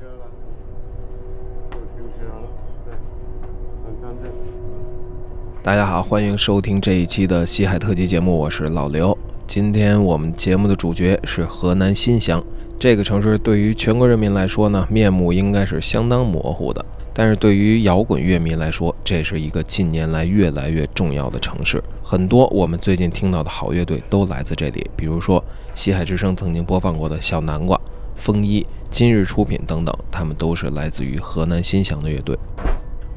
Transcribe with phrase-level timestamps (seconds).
[0.00, 0.24] 车了，
[1.72, 2.48] 又停车了，
[2.86, 2.94] 对，
[3.84, 4.32] 很方便。
[5.62, 9.16] 大家好，欢迎收听这一期的西海特辑节目，我是老刘。
[9.46, 12.42] 今天我们节目的主角是河南新乡
[12.78, 16.82] 这个城市，对于全国人民来说呢，面目应该是相当模糊的。
[17.12, 21.84] 但是对于摇滚乐迷来说，这是一个近年来越来越重要的城市。
[22.02, 25.44] 很多我们最近听到的好乐队都来自这里，比如说
[25.74, 27.78] 西海之声曾经播放过的小南瓜、
[28.16, 32.36] 风衣、今日出品等等，他们都是来自于河南新乡的乐队。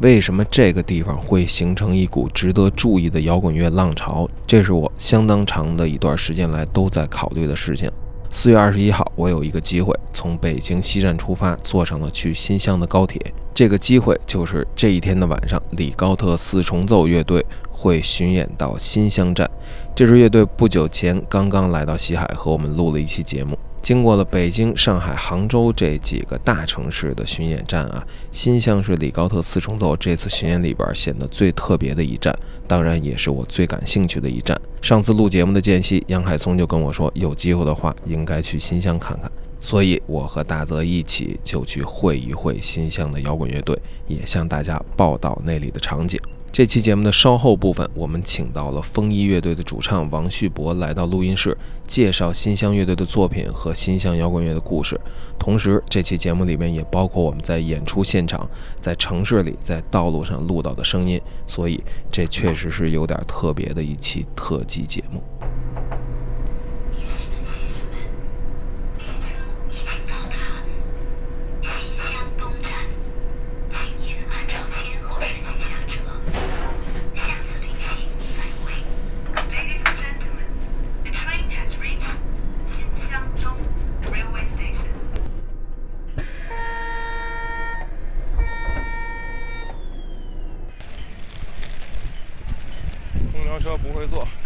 [0.02, 4.28] 为什么这个地方会形成一股值得注意的摇滚乐浪潮？
[4.46, 7.90] 这是我相当长的一段时间来都在考虑的事情。
[8.30, 13.22] 四月二十一号，我有一个机会从北京西站出发，坐上了去新乡的高铁。
[13.54, 19.50] 这个机会就是这一天的晚上，李高特四重奏乐队会巡演到新乡站。
[19.96, 23.58] 这支乐队不久前刚刚来到西海，和我们录了一期节目。
[23.84, 28.02] 经过了北京、上海、杭州这几个大城市的巡演站啊，
[28.32, 32.34] 新乡是李高特四重奏这次巡演里边显得最特别的一站，
[32.66, 34.60] 当然也是我最感兴趣的一站。
[34.82, 46.18] 上次录节目的间隙，杨海松就跟我说，有机会的话应该去新乡看看，所以我和大泽一起就去会一会新乡的摇滚乐队，也向大家报道那里的场景。
[46.54, 55.02] 这期节目的稍后部分，我们请到了风衣乐队的主唱王旭博来到录音室，介绍新乡乐队的作品和新乡摇滚乐的故事。
[55.40, 58.48] 同时，这期节目里面也包括我们在演出现场、
[58.80, 65.24] 在城市里、在道路上录到的声音，所以这确实是有点特别的一期特辑节目。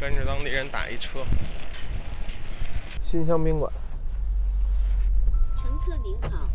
[0.07, 1.19] 跟着当地人打一车。
[3.01, 3.69] 新乡宾馆。
[5.62, 6.50] 乘客您好，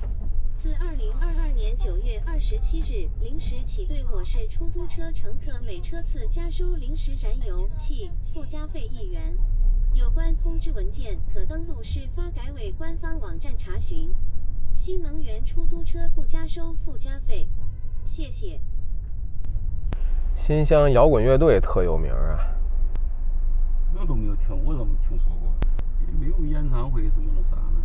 [0.62, 9.36] 自二零二二年九月二十七日零时起，对我市出租车乘客每车次加收临时燃油气附加费一元。
[9.92, 14.10] 有关通知文件可登录市发改委官方网站查询。
[14.74, 17.46] 新能源出租车不加收附加费，
[18.06, 18.58] 谢谢。
[20.34, 22.48] 新乡摇滚乐队特有名啊！
[23.94, 25.52] 我都没有听，我都没听说过，
[26.06, 27.80] 也没有演唱会什么的啥呢。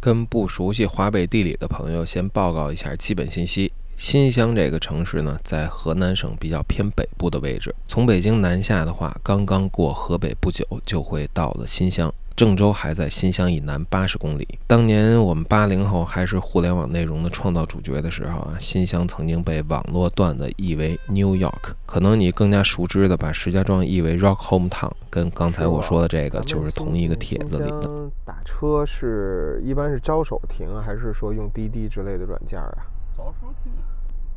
[0.00, 7.74] 跟不熟悉华北地理的朋友先报告一下基本信息：新乡这个城市呢，在河南省比较偏北部的位置。
[7.88, 12.12] 从北京南下的话，刚刚过河北不久，就会到了新乡。
[12.36, 14.46] 郑州还在新乡以南八十公里。
[14.66, 21.72] 当年我们八零后还是互联网内容的创造主角的时候啊，新乡曾经被网络段子译为 New York。
[21.86, 27.90] 可能你更加熟知的把石家庄译为 Rock Home Town，跟刚才我说的这个就是同一个帖子里的。
[28.26, 32.76] 打车是一般是招手停，还是说用滴滴之类的软件啊？
[33.26, 33.82] 好，好停啊，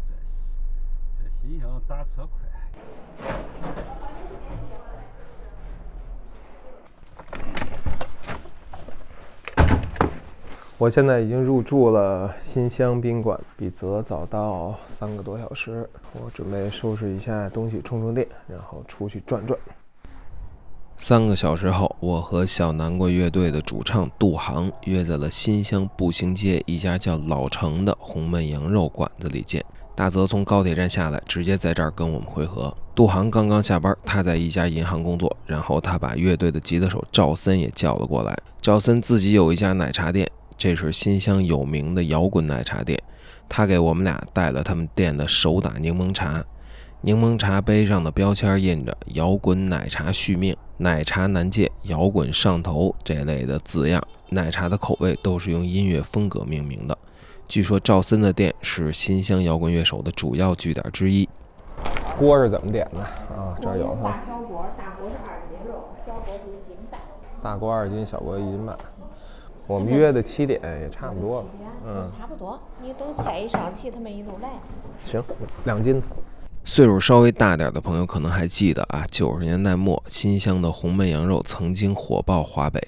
[0.08, 0.16] 在
[1.24, 2.42] 在新乡打车快。
[10.80, 15.88] 我现在已经入住了新乡宾馆，比泽早到三个多小时。
[16.14, 19.60] 我准备收拾一下东西，充充电，然后出去转转。
[21.02, 29.64] 三个小时后，我和小南瓜乐队的主唱杜航约在了新乡步行街一家叫老城的红焖羊肉馆子里见。
[29.96, 32.76] 大泽从高铁站下来，直接在这儿跟我们会合。
[32.94, 38.38] 杜航刚刚下班，他在一家银行工作，然后他把乐队的吉他手赵森也叫了过来。
[38.62, 40.30] 赵森自己有一家奶茶店。
[40.58, 43.02] 这是新乡有名的摇滚奶茶店，
[43.48, 46.44] 他给我们俩带了他们店的手打柠檬茶，
[47.02, 54.06] 柠檬茶杯上的标签印着“摇滚奶茶续命，奶茶难戒，摇滚上头”这类的字样。
[54.32, 56.98] 奶茶的口味都是用音乐风格命名的。
[57.48, 61.28] 据说赵森的店是新乡摇滚乐手的主要据点之一。
[62.18, 63.00] 锅是怎么点的
[63.34, 63.58] 啊？
[63.62, 64.20] 这儿有哈。
[64.20, 67.00] 大小锅，大锅是二斤肉，小锅是一斤半。
[67.42, 68.78] 大锅二斤，小锅一斤半。
[69.68, 71.46] 我们约的七点也差不多了，
[71.88, 72.60] 嗯，差不多。
[72.84, 74.50] 你等菜一上齐，他们一都来。
[75.02, 75.24] 行，
[75.64, 76.02] 两斤。
[76.72, 82.80] 岁数稍微大点的朋友可能还记得啊，九十年代末，新乡的红焖羊肉曾经火爆华北。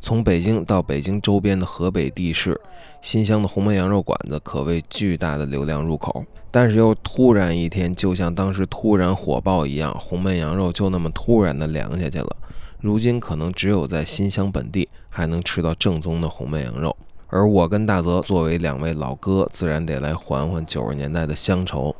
[0.00, 2.58] 从北京到北京周边的河北地市，
[3.02, 6.24] 新乡的红焖羊肉馆子可谓巨大的流量入口。
[6.50, 12.34] 但是又突然一天，就像当时突然火爆一样，红焖羊肉就那么突然的凉下去了。
[12.80, 16.96] 如今可能只有在新乡本地还能吃到正宗的红焖羊肉。
[17.26, 21.94] 而我跟大泽作为两位老哥，自然得来缓缓九十年代的乡愁。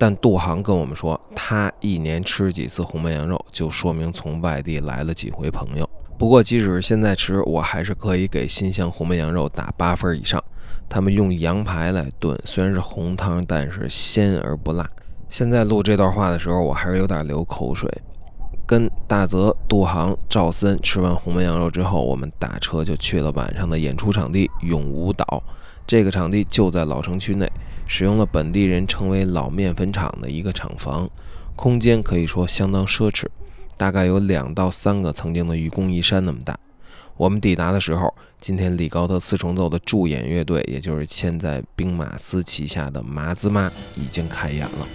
[0.00, 5.86] 但杜航跟我们说，他一年吃几次红焖羊肉，就说明从外地来了几回朋友。
[6.18, 10.42] 不过，即使是现在吃，我还是可以给新乡红焖羊肉打八分以上。
[10.88, 14.88] 他们用羊排来炖，虽然是红汤，但是鲜而不辣。
[15.28, 17.86] 现在录这段话的时候，我还是有点流口水。
[18.66, 25.42] 跟大泽、杜航、赵森吃完红焖羊肉之后，我们打车就去了晚上的演出场地永无岛。
[25.86, 27.50] 这个场地就在老城区内，
[27.92, 31.10] 使用了本地人称为“老面粉厂”的一个厂房，
[31.56, 33.26] 空间可以说相当奢侈，
[33.76, 36.56] 大概有两到三个曾经的愚公移山那么大。
[37.16, 44.86] 我们抵达的时候，今天李高特四重奏的驻演乐队，也就是现在兵马司旗下的麻子妈，已经开演了。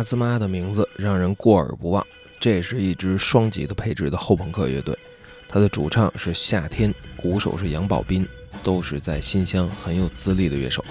[0.00, 2.04] 麻子妈的名字让人过耳不忘。
[2.38, 4.98] 这是一支双吉他配置的后朋克乐队，
[5.46, 8.26] 它的主唱是夏天，鼓手是杨宝斌，
[8.62, 10.82] 都是在新乡很有资历的乐手。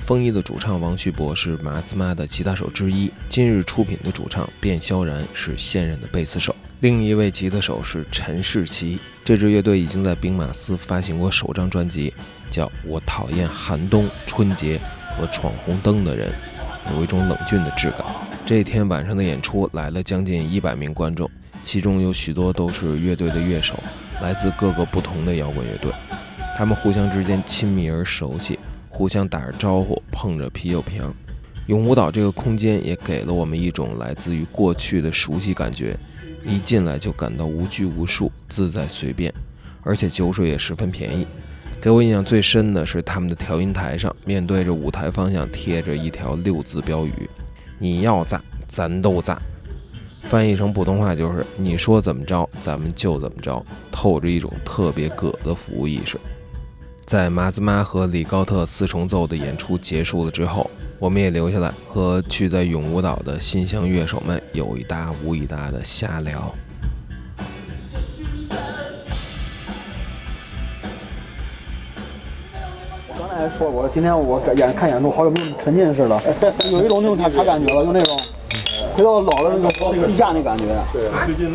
[0.00, 3.10] 风衣的主唱王旭博是麻子妈的吉他手之一。
[3.30, 8.98] 今日出品的主唱卞萧然是现任的贝斯手，另一位吉他手是陈世奇。
[9.24, 12.12] 这支乐队已经在兵马司发行过首张专辑，
[12.50, 14.78] 叫我讨厌寒冬、春节
[15.16, 16.30] 和闯红灯的人。
[16.96, 18.00] 有一种冷峻的质感。
[18.44, 21.30] 这一天晚上的演出来了将近一百名观众，
[21.62, 23.78] 其中有许多都是乐队的乐手，
[24.20, 25.92] 来自各个不同的摇滚乐队。
[26.56, 28.58] 他们互相之间亲密而熟悉，
[28.88, 31.02] 互相打着招呼，碰着啤酒瓶。
[31.68, 35.96] 永舞岛这个空间也给了我们一种来自于过去的熟悉感觉，
[36.44, 39.32] 一进来就感到无拘无束、自在随便，
[39.84, 41.24] 而且酒水也十分便宜。
[41.80, 47.12] 给我印象最深的是他们的调音台上，面对着舞台方向贴着一条六字标语
[47.82, 49.42] ：“你要咋，咱都咋。”
[50.22, 53.60] 翻译成普通话就是“你说怎么着，咱们就怎么着”，
[53.90, 56.16] 透着一种特别葛的服务意识。
[57.04, 60.70] 在马兹妈和李高特四重奏的演出结束了之后，
[61.00, 66.54] 我们也留下来和去在永舞岛的新乡乐手们有一搭无一搭的瞎聊。
[73.32, 76.20] 刚才还说过了，今天我演看演出，好久没有沉浸式了，
[76.70, 78.20] 有一种那种啥啥感觉了，就那种
[78.94, 79.70] 回到老的那个
[80.06, 80.64] 地下那感觉。
[80.92, 81.08] 对，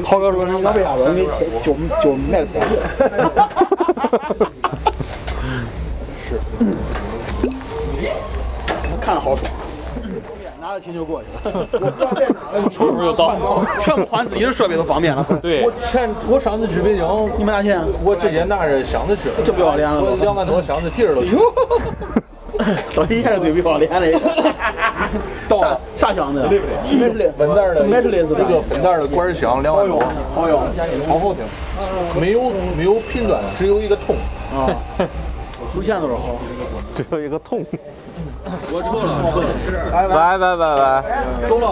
[0.03, 1.07] 涛哥说那个为啥说？
[1.09, 1.27] 因为
[1.61, 2.69] 酒酒卖的便宜。
[6.27, 6.39] 是，
[8.99, 9.51] 看着好爽。
[10.77, 15.25] 拿着琴就过去了，我不知道在哪个时候就到，全部换自己的设备都方便了。
[15.41, 17.81] 对，我前我上次去北京，你们拿钱？
[18.03, 19.99] 我直接拿着箱子去了，这不要脸了！
[20.03, 21.35] 我两万多箱子提着都去。
[22.95, 24.19] 到底还是最不要脸的。
[25.47, 26.47] 到啥箱子？
[27.37, 29.99] 分袋的，麦特雷斯那个分袋的管箱两万多，
[30.33, 30.61] 好用，
[31.07, 31.43] 好好听。
[32.19, 34.15] 没有没有频段，只有一个痛。
[34.53, 34.69] 啊，
[35.73, 36.35] 收钱都是好？
[36.93, 37.65] 只有一个痛。
[38.71, 39.47] 我错了，错了，
[39.91, 41.65] 拜拜拜拜，走了，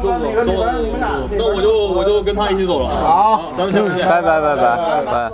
[0.00, 0.72] 走了，走了，
[1.32, 2.88] 那我就我就跟他一起走了。
[2.88, 4.06] 好，咱们下次见。
[4.06, 5.30] 拜拜拜拜拜。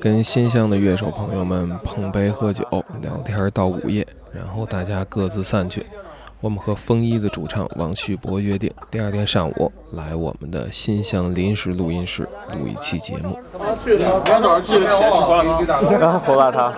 [0.00, 2.64] 跟新乡的乐手朋友们碰杯喝酒
[3.02, 5.84] 聊天到午夜，然后大家各自散去。
[6.40, 13.38] 我们和风衣的主唱王旭博约定，第二天上午来我们的新乡临时录音室录一期节目。
[13.84, 16.20] 明天早上记得起来吃胡辣汤。
[16.20, 16.72] 胡辣汤。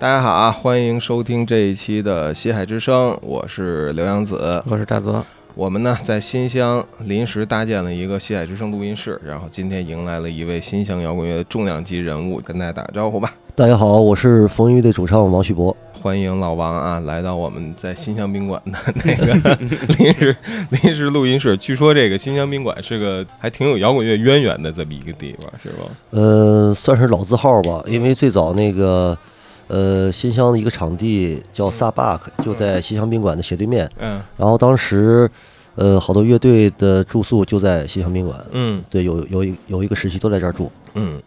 [0.00, 5.24] 大家好啊，欢迎收听这一期的《西海之声》，我是刘洋子，我是大泽。
[5.56, 13.34] 我们呢在新乡临时搭建了一个《西海之声》录音室，然后今天迎来了一位新乡摇滚乐的重量级人物，跟大家打个招呼吧。
[13.56, 15.76] 大家好，我是风雨队主唱王旭博。
[16.00, 19.58] 欢迎老王啊，来到我们在新乡宾馆的那个
[19.98, 20.36] 临时
[20.70, 21.56] 临时录音室。
[21.56, 25.84] 据说这个新乡宾馆是个还挺有摇滚乐渊源的这么一个地方，是吧？
[26.10, 29.18] 呃，算是老字号吧，因为最早那个
[29.68, 33.88] 呃新乡的一个场地叫萨巴克，就在新乡宾馆的斜对面。
[33.98, 35.30] 嗯然后当时
[35.76, 38.38] 呃好多乐队的住宿就在新乡宾馆。
[38.50, 40.70] 嗯对，有有一有一个时期都在这儿住。
[40.94, 41.22] 嗯。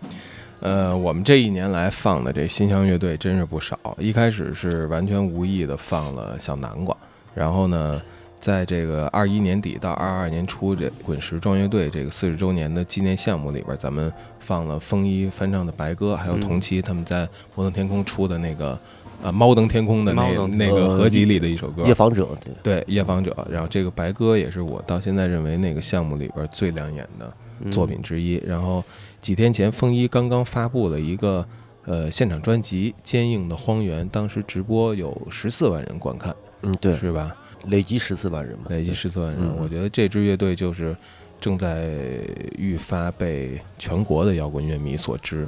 [0.64, 3.76] 呃，我们这一年来放的这新乡乐队真是不少。
[3.98, 6.96] 一开始是完全无意的放了小南瓜，
[7.34, 8.00] 然后呢，
[8.42, 18.78] 在这个二一年底到二二年初这滚石壮乐队这个四十周年的纪念项目里边，咱们放了风衣翻唱的《白鸽》，还有同期他们在摩登天空出的那个
[19.22, 21.84] 呃猫登天空的那那个合集里的一首歌。
[21.84, 22.28] 夜访者，
[22.64, 23.48] 对，夜访者。
[23.50, 28.42] 然后这个白鸽也是我到现在认为那个项目里边最亮眼的作品之一。
[28.44, 28.84] 然后
[29.20, 31.46] 几天前，风衣刚刚发布了一个
[31.86, 37.36] 呃现场专辑《坚硬的荒原》，当时直播有十四万人观看，嗯，对，是吧？
[37.68, 38.66] 累积十四万人嘛。
[38.70, 39.40] 累计十四万人。
[39.42, 40.96] 嗯我觉得这支乐队就是
[41.40, 41.90] 正在
[42.58, 45.48] 愈发被全国的摇滚乐迷所知。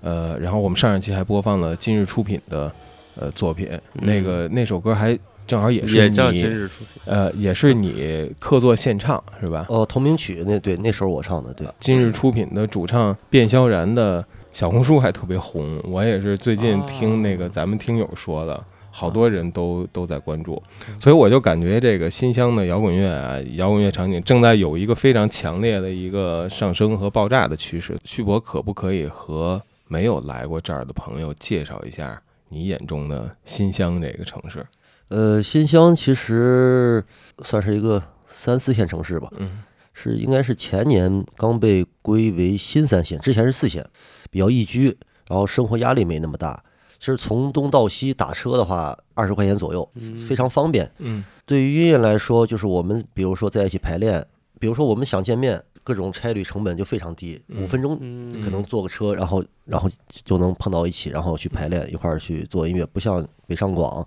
[0.00, 2.72] 呃，然后我们上一期还播放了今日出品的
[3.16, 7.02] 呃作品，那个那首歌还正好也是也叫你今日出品。
[7.04, 9.66] 呃，也是你客座献唱是吧？
[9.68, 11.66] 哦，同名曲那对那时候我唱的，对。
[11.80, 18.64] 今日出品的主唱卞萧然的小红书还特别红，我也是最近听那个咱们听友说的，
[18.98, 20.60] 好多人都都在关注，
[21.00, 27.96] 所以我就感觉这个新乡的摇滚乐啊，摇滚乐场景正在有一个非常强烈的一个上升和爆炸的趋势。
[28.02, 34.66] 旭博可不可以和没有来过这儿的朋友介绍一下你眼中的新乡这个城市？
[35.08, 37.04] 呃，新乡其实
[37.44, 39.28] 算是一个三四线城市吧。
[39.38, 39.62] 嗯
[40.00, 43.84] 是应该是前年刚被归为新三线，之前是四线，
[44.30, 44.96] 比较宜居，
[45.28, 46.62] 然后生活压力没那么大。
[46.98, 49.88] 其实从东到西打车的话，二十块钱左右，
[50.28, 50.90] 非常方便。
[50.98, 54.24] 嗯对于音乐来说，就是我们比如说在一起排练，
[54.60, 57.96] 比如说我们想见面，各种差旅成本就非常低，五分钟
[58.42, 64.06] 可能坐个车，然后然后就能碰到一起，然后去排练，一块儿去做音乐，不像北上广。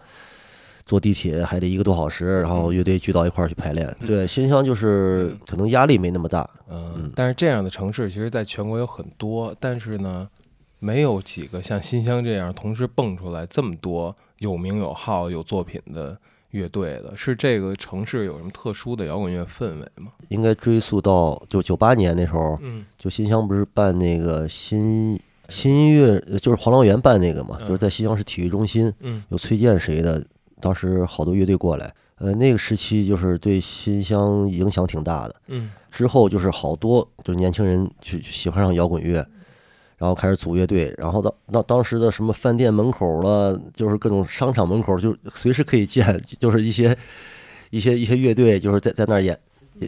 [0.83, 3.95] 坐地铁还得一个多小时，然后乐队聚到一块儿去排练。
[4.05, 6.49] 对，新乡就是可能压力没那么大。
[6.69, 10.27] 嗯，但是这样的城市其实在全国有很多，但是呢，
[10.83, 16.17] 没有几个像新乡这样同时蹦出来这么多有名有号、有作品的
[16.49, 17.15] 乐队的。
[17.15, 20.11] 是这个城市有什么特殊的摇滚乐氛围吗？
[20.29, 25.19] 应该追溯到就九八年那时候，嗯就新乡不是办那个新
[25.49, 30.25] 新音乐，呃就是黄燎原办那个嘛，嗯就是在新乡市体育中心，嗯有崔健谁的，
[30.59, 35.35] 当时好多乐队过来，呃，那个时期就是对新乡影响挺大的。
[35.47, 39.23] 嗯之后就是好多就是年轻人去去喜欢上摇滚乐，
[40.01, 46.97] 然后开始组乐队，然后到那当时的什么饭店门口了，就是各种商场门口，就随时可以见，就是一些
[47.69, 49.37] 一些一些乐队就是在在那儿演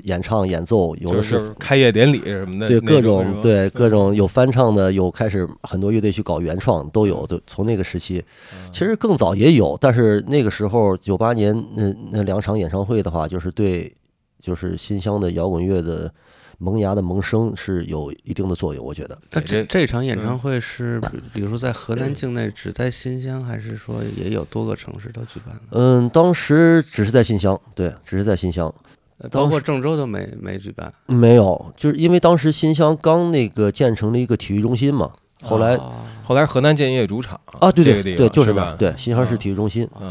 [0.04, 8.24] 演唱演奏，有的是是开业典礼什么的，对各种种对各种有翻唱的，有开始很多乐队去搞原创都有，就从那个时期，
[8.72, 13.92] 其实更早也有，但是那个时候九八年那那两场演唱会的话，就是对
[14.40, 16.14] 就是新乡的摇滚乐的
[16.58, 19.18] 萌芽的萌生是有一定的作用，我觉得。
[19.32, 25.62] 那这这这场演唱会是， 比比如说在河南境内只在新乡，还是说也有多个城市都举办了？
[25.72, 28.74] 嗯，当时只是在新乡，对，只是在新乡，
[29.18, 30.94] 呃包括郑州都没没举办。
[31.08, 35.92] 没有，就是因为当时新乡刚那个建成了一个体育中心嘛，后来哦
[36.26, 39.38] 后来河南建业主场啊，对对对，这个地方吧就是那，对，新乡市啊。
[39.38, 40.08] 体育中心，啊，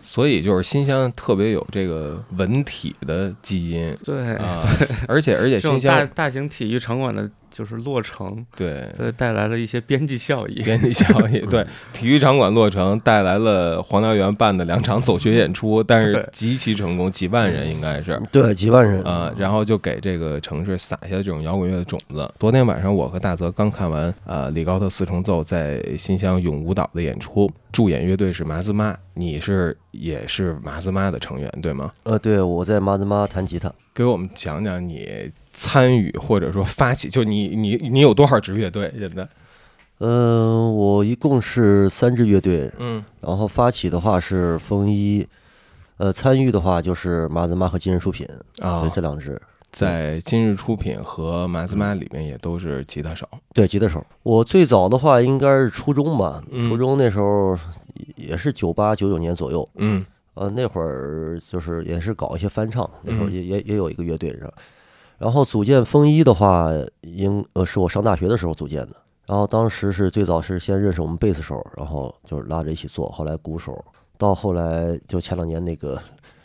[0.00, 3.96] 所以就是新乡特别有这个文体的基因。
[4.04, 4.52] 对， 啊，
[5.06, 10.60] 而且而且新乡大型体育场馆的就是落成，对对，带来了一些边际效益。
[10.62, 18.20] 边际效益，对 体育场馆落成带来了黄燎原办的两场走穴演出，但是极其成功，几万人应该是。
[18.32, 22.28] 对，几万人啊、然后就给这个城市撒下这种摇滚乐的种子。
[22.40, 31.88] 昨天晚上，我和大泽刚看完呃李高特四重奏在新乡永舞蹈的演出，助演乐队是麻子妈，你是也是麻子妈的成员对吗？
[32.02, 33.72] 呃，对，我在麻子妈弹吉他。
[33.94, 39.26] 给我们讲讲你参与或者说发起，就你你你有多少支乐队现在？
[40.00, 45.24] 嗯、我一共是三支乐队，嗯然后发起的话是风衣，
[45.98, 48.26] 呃，参与的话就是麻子妈和今日出品，
[48.58, 49.40] 啊对，这两支。
[49.70, 53.28] 在今日出品和麻子妈里面也都是吉他手。
[53.52, 54.04] 对，吉他手。
[54.22, 57.56] 我最早的话应该是初中吧，嗯初中那时候
[58.16, 64.52] 也是九八九九年左右，嗯呃，那会儿就是也是搞一些翻唱，那会儿嗯也也也有一个乐队是吧。
[65.18, 66.68] 然后组建风衣的话，
[67.02, 68.96] 应呃是我上大学的时候组建的。
[69.26, 73.82] 然后当时是最早是先认识我们贝斯手，然后就是拉着一起做，后来鼓手，
[74.18, 75.98] 到后来就前两年那个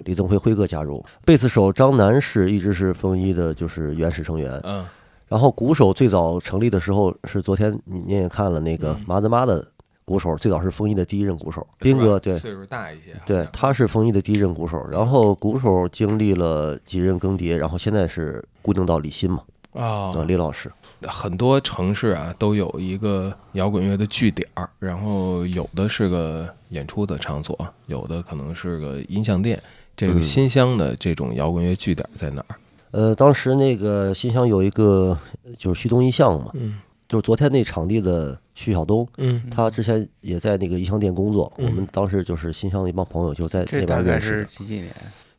[0.06, 4.60] 李增辉辉哥加入，贝斯手张楠是一直是风衣的就是原始成员。
[4.64, 4.86] 嗯
[5.28, 9.64] 然后鼓手最早成立的时候是昨天你你也看了那个嗯麻子妈的
[10.10, 12.40] 鼓手，最早是风衣的第一任鼓手，斌哥对。
[12.40, 13.16] 岁数大一些。
[13.28, 19.44] 对，他是风衣的第一任鼓手，然后鼓手经历了几任更迭，然后现在是固定到李欣嘛，
[19.74, 20.72] 啊啊，李老师，
[21.04, 29.62] 很多城市啊都有一个摇滚乐的据点儿，然后有的是个演出的场所，有的可能是个音像店。
[29.96, 32.56] 这个嗯新乡的这种摇滚乐据点在哪儿？
[32.92, 35.16] 呃，当时那个新乡有一个
[35.56, 44.46] 就是旭东音像嘛，嗯就是昨天那场地的徐晓东，嗯他之前也在那个音像店工作，嗯我们当时就是新乡的一帮朋友就在这那大概是边认识的。
[44.46, 44.94] 几几年？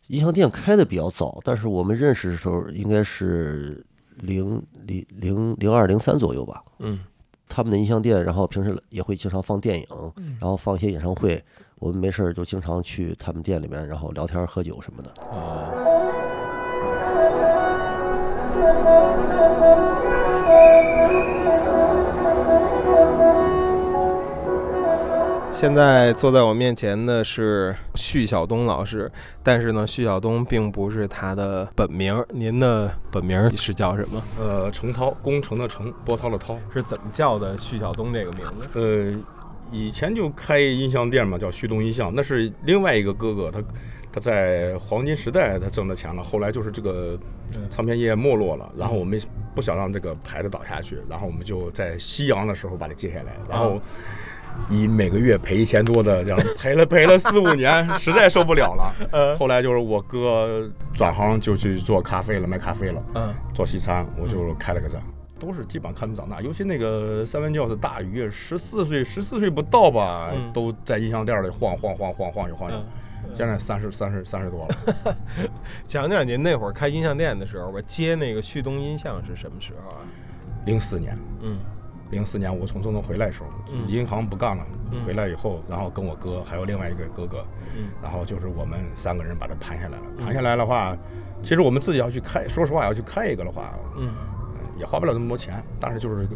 [0.06, 3.84] 音像店开的比较早，但是我们认识的时候应该是
[4.22, 6.64] 零零零零二零三左右吧。
[6.78, 7.00] 嗯
[7.46, 9.86] 他们的音像店，然后平时也会经常放电影，
[10.40, 11.42] 然后放一些演唱会。
[11.78, 15.12] 我们没事儿就经常去他们店里面，然后聊天喝酒什么的。
[15.30, 15.76] 哦。
[25.52, 29.10] 现在坐在我面前的是旭晓东老师，
[29.42, 32.26] 但是呢，旭晓东并不是他的本名儿。
[32.30, 34.22] 您的本名儿是叫什么？
[34.38, 36.56] 呃，程涛，工程的程，波涛的涛。
[36.72, 38.68] 是怎么叫的旭晓东这个名字？
[38.72, 39.14] 呃，
[39.70, 43.60] 以前就开音像店嘛，叫旭东音像，那是另外一个哥哥，他
[44.12, 47.18] 他在黄金时代他挣的钱了，后来就是这个
[47.68, 49.20] 唱片业没落了，然后我们
[49.54, 53.78] 不想让这个牌子倒下去，然后我们就在夕阳的时候把它接下来，然后。
[54.68, 59.36] 以每个月赔一千多的这样 赔了赔了四五年， 实在受不了了。
[59.36, 63.02] 后来就是我哥转行就去做咖啡了，卖咖啡了。
[63.14, 65.00] 嗯，做西餐，我就开了个站。
[65.38, 72.76] 都是基本上看着长大，尤其那个三文教是大鱼，十四岁十四岁不到吧，嗯都在音像店里晃晃晃晃晃悠晃悠。
[73.34, 75.16] 现在三十三十三十多了。
[75.86, 79.96] 讲讲您那会儿开音像店的时候吧，接那个旭东音像是什么时候啊？
[80.66, 81.58] 零四年，嗯，
[82.10, 83.88] 零四年我从中东回来的时候，嗯。
[83.88, 85.04] 银行不干了，嗯。
[85.04, 87.44] 回来以后，然后跟我哥还有另外一个哥哥，
[87.76, 87.88] 嗯。
[88.02, 90.04] 然后就是我们三个人把它盘下来了。
[90.18, 90.24] 嗯。
[90.24, 90.96] 盘下来的话，
[91.42, 94.12] 其实我们自己要去开，说实话要去开一个的话，嗯。
[94.78, 96.26] 也花不了那么多钱，但是就是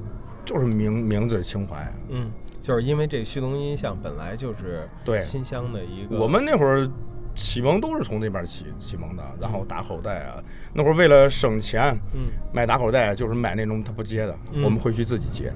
[0.45, 1.91] 就是名名字情怀。
[2.11, 5.19] 嗯，就是因为这个旭东音像本来就是对。
[5.23, 6.87] 新乡的一个，我们那会儿
[7.35, 10.43] 启蒙都是从那边起启蒙的，然后打口袋啊，
[10.73, 14.63] 那会儿为了省钱，嗯，买打口袋就是买那种他不接的，嗯。
[14.63, 15.53] 我们回去自己接，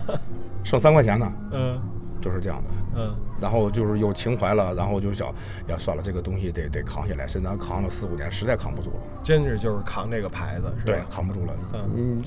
[0.64, 1.80] 省三块钱呢，嗯。
[2.18, 2.70] 就是这样的。
[2.96, 3.14] 嗯。
[3.40, 5.28] 然后就是有情怀了，然后就想，
[5.68, 12.22] 呀，算了，这个东西得得扛下来，身上扛了四五年，实在扛不住了，真是就是扛这个牌子，是对吧？，扛不住了，嗯。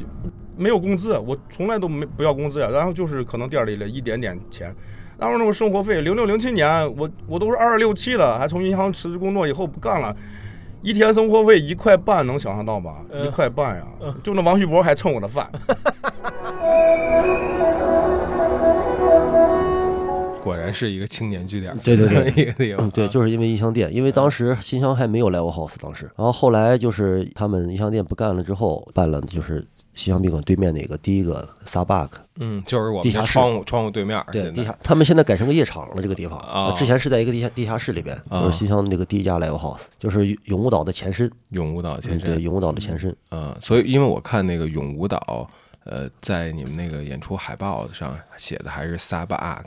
[0.56, 4.74] 没有工资，我从来都没不要工资呀，然后就是可能店里的一点点钱。
[5.20, 10.16] 然后那个生活费，零六零七年，我我都是二十六七了，还从银行辞职工作以后不干了，
[10.82, 13.02] 一天生活费一块半，能想象到吧？
[13.12, 13.26] 嗯。
[13.26, 13.84] 一块半呀，
[14.24, 15.50] 就那王旭博还蹭我的饭。
[20.42, 22.32] 果然是一个青年据点，对对对。
[22.42, 36.72] 一个地方， 嗯，对，就是因为音像店，因为当时新乡还没有 Live House，当时，然后后来就是他们音像店不干了之后，办了就是新乡宾馆对面那个第一个 Starbuck，嗯，就是我们地下窗户窗户对面，对，地下，他们现在改成个夜场了，这个地方，啊。
[36.74, 38.42] 之前是在一个地下地下室里边，啊。
[38.42, 45.50] 就是新乡那个第一家 Live House，就是永无岛的前身，永无岛前身，嗯对，永无岛的前身，嗯，所以因为我看那个永无岛，
[45.84, 49.64] 呃，在你们那个演出海报上写的还是 Sabak，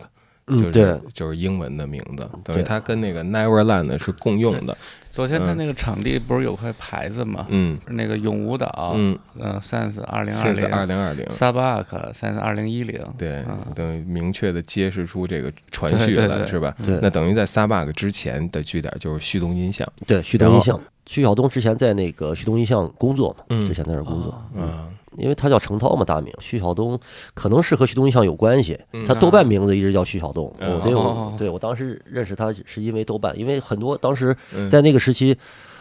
[0.47, 1.01] 就是嗯对。
[1.13, 4.77] 就是英文的名字，等于对它跟那个 Neverland 是共用的。
[5.11, 7.47] 昨天他嗯那个场地不是有块牌子吗？
[7.51, 9.19] 嗯，那个永舞蹈，嗯。
[9.39, 16.49] 呃，Sense 二零二零，二零二零，2020 Sabak Sense 二零一零，对嗯，等于明确的揭示出这个传续了，对对对。
[16.49, 16.75] 是吧？
[16.85, 16.99] 对。
[17.03, 23.67] 那等于在 Sabak 之前的据点就是旭东音像，对，旭东音像，徐晓东之前在那个旭东音像工作嘛，嗯。
[23.67, 26.99] 之前在那工作，嗯因为他叫程涛嘛，大名徐晓东，
[27.35, 28.79] 可能是和徐东印象有关系。
[28.93, 35.37] 嗯他豆瓣名字一直叫徐晓东，对哦我对我当时认识他是因为豆瓣，因为很多当时嗯在那个时期，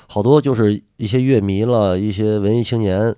[0.08, 3.16] 好多就是一些乐迷了，一些文艺青年。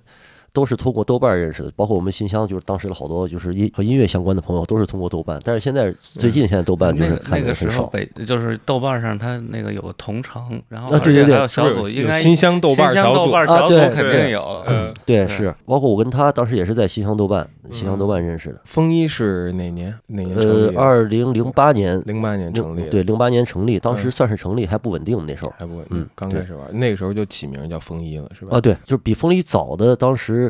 [0.53, 5.41] 都是通过豆瓣认识的，包括我们新乡，就是当时的好多就是音和音乐相关的朋友，都是通过豆瓣。
[5.43, 7.87] 但是现在最近现在豆瓣就那个是看那个时候的很少。
[7.87, 18.61] 北就是豆瓣上它那个有个同城，然后啊对对对还有小组，应该新乡豆瓣新乡小组啊对肯定有，嗯，对，是包括我跟他当时也是在新乡豆瓣、新乡豆瓣认识的。
[18.65, 19.91] 风衣是哪年？
[20.07, 20.71] 哪年呃？
[20.75, 25.53] 二零零八年零八年成立，对，零八年成立，当时嗯算是成立还不稳定那时候。
[25.57, 28.57] 还不稳定嗯，刚开始玩，那个时候就起名叫风衣了，是吧？
[28.57, 30.42] 啊，对，就是比风衣早的，当时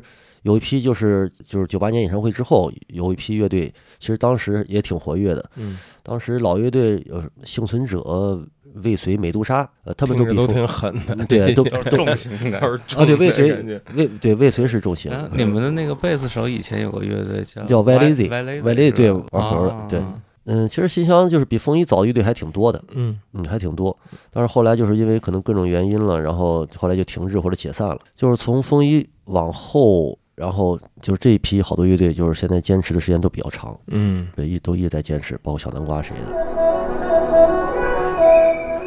[0.44, 5.44] 有一批就是就是九八年演唱会之后有一批乐队，其实当时也挺活跃的。
[5.56, 8.46] 嗯，当时老乐队有幸存者、
[8.84, 12.60] 未遂、美杜莎，呃，他们都比风挺狠的，对 都都是重型的。
[12.60, 13.54] 都是啊，对，未遂
[13.94, 20.04] 未对未遂是重型你们的那个贝斯手以前有个乐队叫叫 Y Lazy Lazy，Y Lazy，对玩活的啊对
[20.46, 23.98] 嗯，其实新乡就是比风衣早的乐队还挺多的，嗯嗯，还挺多。
[24.30, 27.98] 但是后来就是因为可能各种原因了，然后后来就停滞或者解散了。
[28.14, 36.54] 就是从风一往后，然后就是这一批好多乐队，就是现在坚持的时间都比较长，嗯对，一都一直在坚持，包括小南瓜谁的。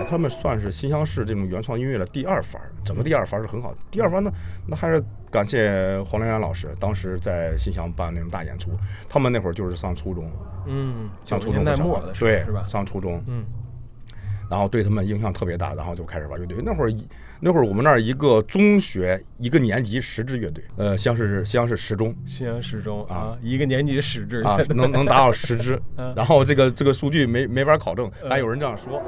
[0.08, 3.78] 他们算是新乡市这种原创音乐的第二番儿，整个第二番是很好的。
[3.90, 4.30] 第二番呢，
[4.64, 8.70] 那还是感谢黄良元老师，当时在新乡办那种大演出，
[9.08, 10.30] 他们那会儿就是上初中，
[10.66, 12.64] 嗯，上初中年代末的时候对是吧？
[12.68, 13.44] 上初中，嗯
[14.48, 16.58] 然后对他们影响特别大，然后就开始玩乐队。
[16.64, 17.04] 那会儿一
[17.38, 22.14] 那会儿我们那儿一个中学一个年级十支乐队，呃，乡市乡市十中。
[22.24, 24.40] 西安十中啊，一个年级十支。
[24.42, 25.80] 啊， 能能达到十支。
[25.96, 29.02] 嗯，然后这个这个数据没没法考证，但有人这样说。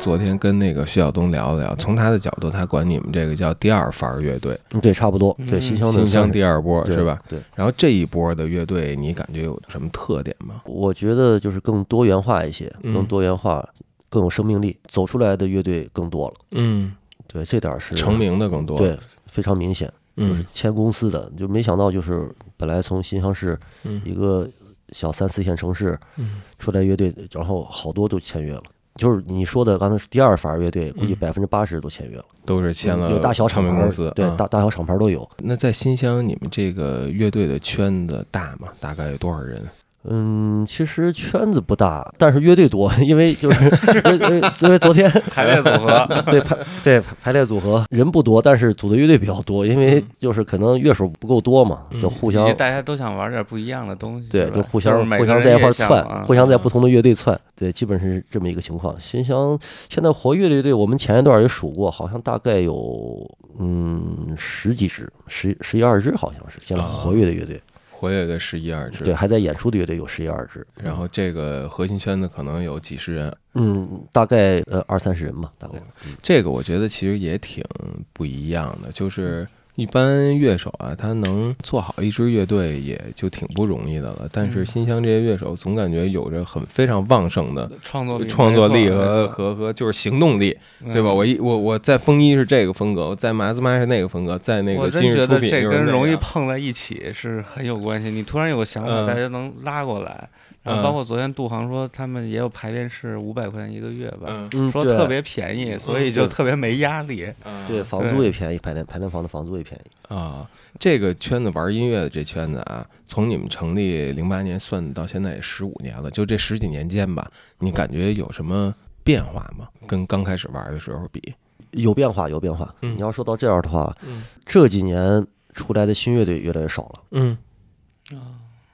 [0.00, 7.20] 昨天跟那个徐晓东聊了聊，从他的角度，他管你们这个叫第二番儿乐队，嗯，对，差不多，对，嗯新乡的新乡第二波是吧？
[7.28, 10.62] 对，然后这一波的乐队，你感觉有什么特点吗？
[10.66, 12.94] 我觉得就是更多元化一些，嗯。
[12.94, 13.68] 更多元化，
[14.08, 16.34] 更有生命力，走出来的乐队更多了。
[16.52, 16.94] 嗯，
[17.26, 19.92] 对，这点儿是成名的更多，对，非常明显。
[20.16, 24.48] 就是嗯签公司的，就没想到就是本来从新乡市嗯一个
[24.90, 28.62] 小三四线城市嗯出来乐队，然后好多都签约了。
[28.96, 35.30] 就是你说的刚才是第二番乐队，估计嗯百分之八十都签约了，都是签了有大小唱厂牌公司，对啊大大小厂牌都有。
[35.38, 38.66] 那在新乡，你们这个乐队的圈子大吗？
[38.80, 39.64] 大概有多少人？
[40.04, 43.64] 嗯，其实圈子不大，但是乐队多，因为就是
[44.22, 58.98] 因为因为昨天排列组合对排对排列组合人不多，但是组的乐队比较多，因为就是可能乐手不够多嘛，就互相大家都想玩点不一样的东西，对，就互相互相在一块儿窜，啊互相在不同的乐队窜，对，基本是这么一个情况。
[58.98, 59.58] 新乡
[59.90, 67.60] 现在活跃的乐队，我们前一段也数过，好像大概有嗯十几支，十十一二支，好像是现在活跃的乐队。
[67.98, 75.80] 活跃的十一二支，对，还在演出的乐队有十一二支，然后这个核心圈子可能有几十人，嗯，大概呃二三十人吧，大概。
[76.22, 77.64] 这个我觉得其实也挺
[78.12, 79.44] 不一样的，就是
[79.78, 84.28] 一般乐手啊，他能做好一支乐队也就挺不容易的了。
[84.32, 90.50] 但是新乡这些乐手总感觉有着很非常旺盛的创作力创作力和和和就是行动力，
[90.92, 91.10] 对吧？
[91.10, 98.10] 嗯我一我我在风衣是这个风格，我在马自麦是那个风格，在那个今日出真觉得这跟容易碰在一起是很有关系。
[98.10, 100.28] 你突然有个想法，嗯大家能拉过来。
[100.62, 107.26] 然后嗯包括昨天杜航说，他们也有排练室五百块钱一个月吧，嗯说特别便宜，所以就特别没压力。
[107.66, 110.14] 对，房租也便宜，排练排练房的房租也便宜。
[110.14, 119.68] 啊，这个圈子玩音乐的这圈子啊，从你们成立零八年算到现在也十五年了，就这十几年间吧，你感觉有什么变化吗？
[119.86, 121.34] 跟刚开始玩的时候比？
[121.72, 122.74] 有变化，有变化。
[122.80, 127.02] 嗯你要说到这样的话，嗯这几年出来的新乐队越来越少了。
[127.10, 127.36] 嗯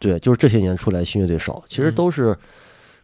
[0.05, 2.37] 对，就是这些年出来新乐队少，其实嗯都是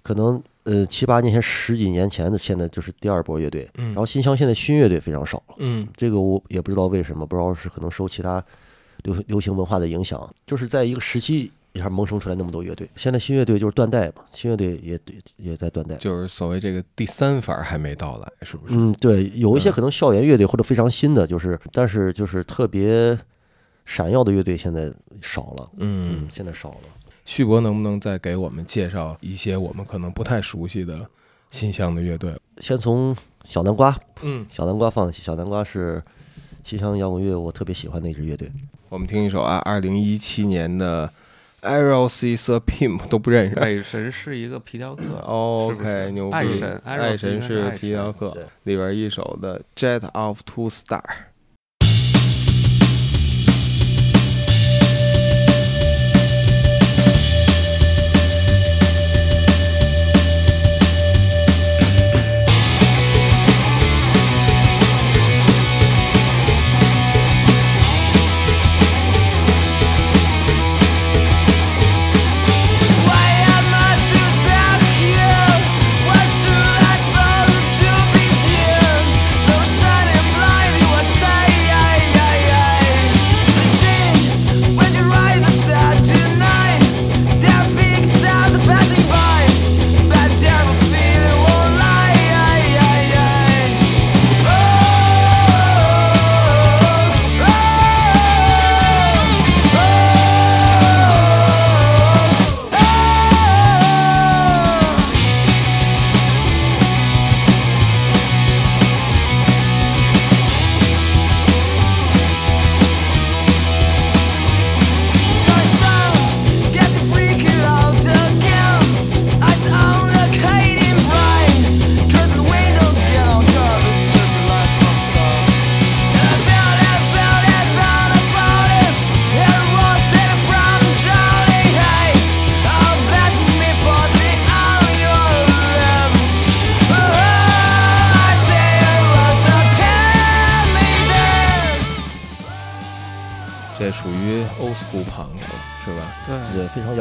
[0.02, 3.66] 可能呃七八年前、十几年前的，现在就是第二波乐队。
[3.78, 8.44] 嗯然后新乡现在新乐队非常少了，嗯这个我也不知道为什么，不知道是可能受其他
[9.04, 12.86] 流流行文化的影响，就是在一个时期一下萌生出来那么多乐队。
[12.96, 14.98] 现在新乐队就是断代嘛，新乐队也
[15.36, 15.94] 也在断代。
[15.96, 18.74] 就是所谓这个第三番还没到来，是不是？
[18.74, 23.16] 嗯，对，有一些可能校园乐队或者非常新的，就是但是就是特别
[23.90, 24.88] 闪耀的乐队现在
[25.20, 26.78] 少了，嗯，现在少了。
[27.24, 31.04] 旭博能不能再给我们介绍一些我们可能不太熟悉的
[31.50, 32.32] 新乡的乐队？
[32.60, 36.00] 先从小南瓜，嗯，小南瓜放起，小南瓜是
[36.62, 38.48] 西乡摇滚乐我特别喜欢的一支乐队。
[38.88, 41.12] 我们听一首啊，二零一七年的
[41.62, 42.36] Ariel C.
[42.36, 43.56] s a Pimp 都不认识。
[43.58, 46.36] 爱神是一个皮条客 OK，牛逼！
[46.36, 51.02] 爱神爱神是皮条客对里边一首的 Jet of Two Star。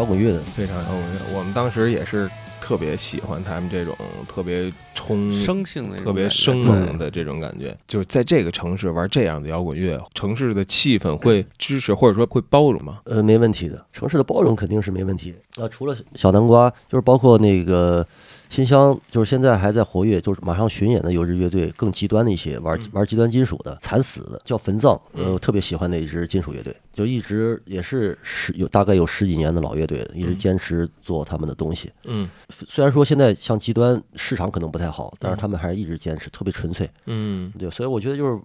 [0.09, 1.37] 滚乐的，非常摇滚乐。
[1.37, 3.95] 我们当时也是特别喜欢他们这种
[4.27, 7.75] 特别冲、生性的特别生猛的这种感觉。
[7.87, 12.99] 就是在这个城市玩这样的摇滚乐，城市的气氛会支持或者说会包容吗？
[13.05, 15.33] 呃，没问题的，城市的包容肯定是没问题。
[15.57, 18.05] 啊，除了小南瓜，就是包括那个
[18.49, 31.91] 新乡，就是现在还在活跃，就是马上巡演的有支乐队更极端的一些，玩玩极端金属的，惨死的叫坟葬，呃，我特别喜欢的一支金属乐队，就一直也是十有大概有十几年的老乐队了，一直坚持做他们的东西。
[32.05, 32.27] 嗯。
[32.67, 36.89] 虽然说现在像极端市场可能不太好，但是他们还是一直坚持，特别纯粹。
[37.05, 37.53] 嗯。
[37.57, 38.39] 对，所以我觉得就是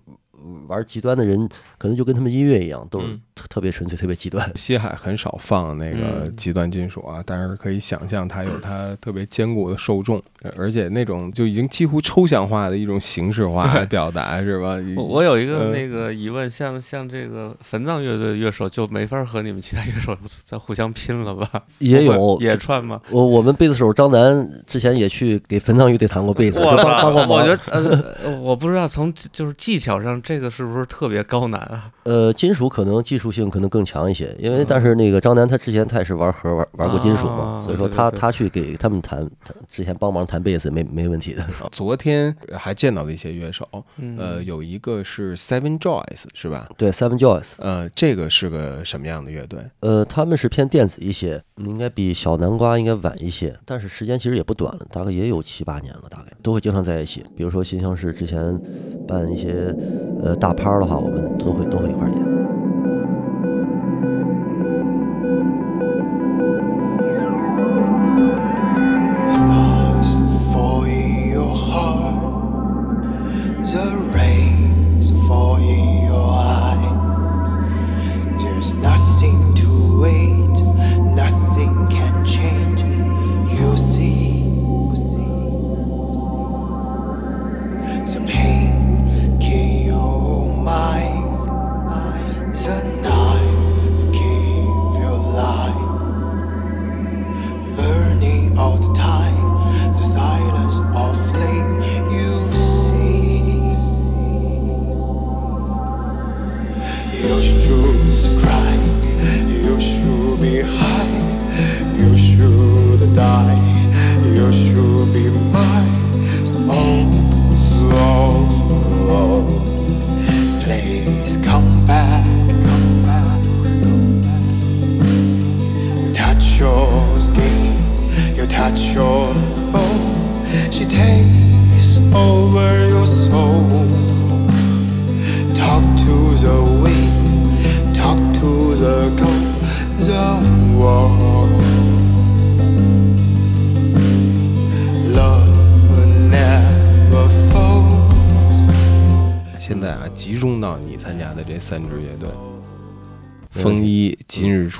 [0.69, 4.51] 玩极端的人，可能就跟他们音乐一样，都是嗯特特别纯粹、特别极端。
[4.55, 14.77] 西海很少放那个嗯极端金属啊，但是可以想象它有它特别坚固的受众，呃而且那种就已经几乎抽象化的一种形式化的 表达，是吧？
[14.97, 21.63] 我我有一个呃那个疑问，像像这个坟葬乐队的乐手就没法和你们其他乐手再互相拼了吧？
[21.79, 23.01] 也有野串吗？
[23.11, 27.31] 我我们贝斯手张楠之前也去给坟葬乐队弹过贝斯，就我帮帮过忙。
[27.31, 31.93] 我觉得呃，呃我不知道从就是技巧上这个是不是特别高难啊？
[32.05, 41.47] 呃，金属可能技术性可能更强一些，因为但是那个张楠他之前他也是玩盒玩玩过金属嘛，啊所以说对对对他他去给他们弹，他之前帮忙弹贝斯没没问题的。
[41.71, 43.67] 昨天还见到了一些乐手，
[43.99, 46.69] 嗯呃，有一个是 Seven Joys 是吧？
[46.79, 49.61] 对，Seven Joys，呃，这个是个什么样的乐队？
[49.81, 57.23] 呃，他们是偏电子一些，应该比小南瓜应该晚一些，但是时间其实也不短了，大概也有七八年了，大概都会经常在一起。
[57.37, 58.59] 比如说新乡市之前
[59.07, 59.75] 办一些
[60.23, 62.44] 呃大趴儿的话，我们都会都会一块儿演。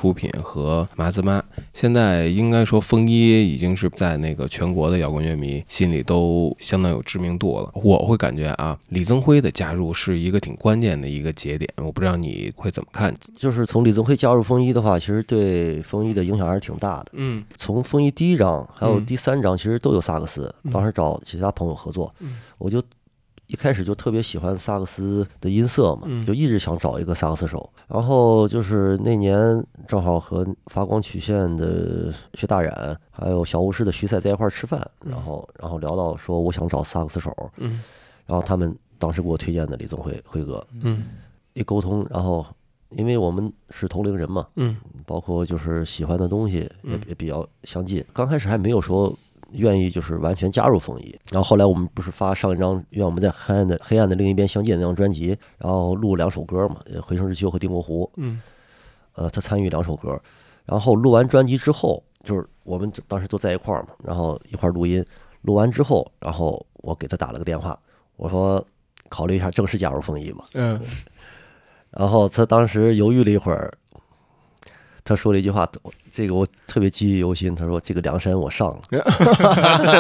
[0.05, 7.71] 出品和麻子妈，现在应该说风衣已经是在那个全国的摇滚乐迷心里都相当有知名度了。
[7.73, 13.17] 我会感觉啊，李增辉的加入是一个挺关键的一个节点，我不知道你会怎么看？
[13.35, 17.13] 就是从李增辉加入风衣的话，其实对风衣的影响还是挺大的。
[17.15, 20.55] 嗯，从风衣第一章还有嗯第三章，其实都有萨克斯。
[20.65, 22.83] 嗯当时找其他朋友合作，嗯我就
[23.55, 27.71] 一开始就特别喜欢萨克斯的音色嘛，嗯就一直想找一个萨克斯手。
[27.87, 37.81] 然后就是那年正好和发光曲线的薛大冉，还有小巫师的徐赛在一块儿吃饭，然后然后聊到说我想找萨克斯手，嗯
[38.27, 41.05] 然后他们当时给我推荐的李宗辉辉哥，嗯
[41.53, 42.45] 一沟通，然后
[42.91, 48.05] 因为我们是同龄人嘛，嗯，包括就是喜欢的东西也嗯也比较相近。
[48.13, 49.17] 刚开始还没有说
[49.55, 58.41] 愿意就是完全加入风衣，然后后来我们不是发上一张《愿我们在黑暗的黑暗的另一边相见》那张专辑，然后录两首歌嘛，呃《回声之秋》和《定国湖》，嗯，
[59.15, 60.21] 呃，他参与两首歌，
[60.65, 65.05] 然后录完专辑之后，就是我们当时都在一块儿嘛，然后一块儿录音，
[65.43, 67.79] 录完之后，然后我给他打了个电话，
[68.17, 68.65] 我说
[69.09, 70.45] 考虑一下正式加入风衣吧。
[70.55, 70.81] 嗯，
[71.91, 73.73] 然后他当时犹豫了一会儿，
[75.05, 75.69] 他说了一句话，
[76.11, 77.55] 这个我特别记忆犹新。
[77.55, 78.79] 他说：“这个梁山我上了。
[78.89, 78.99] 对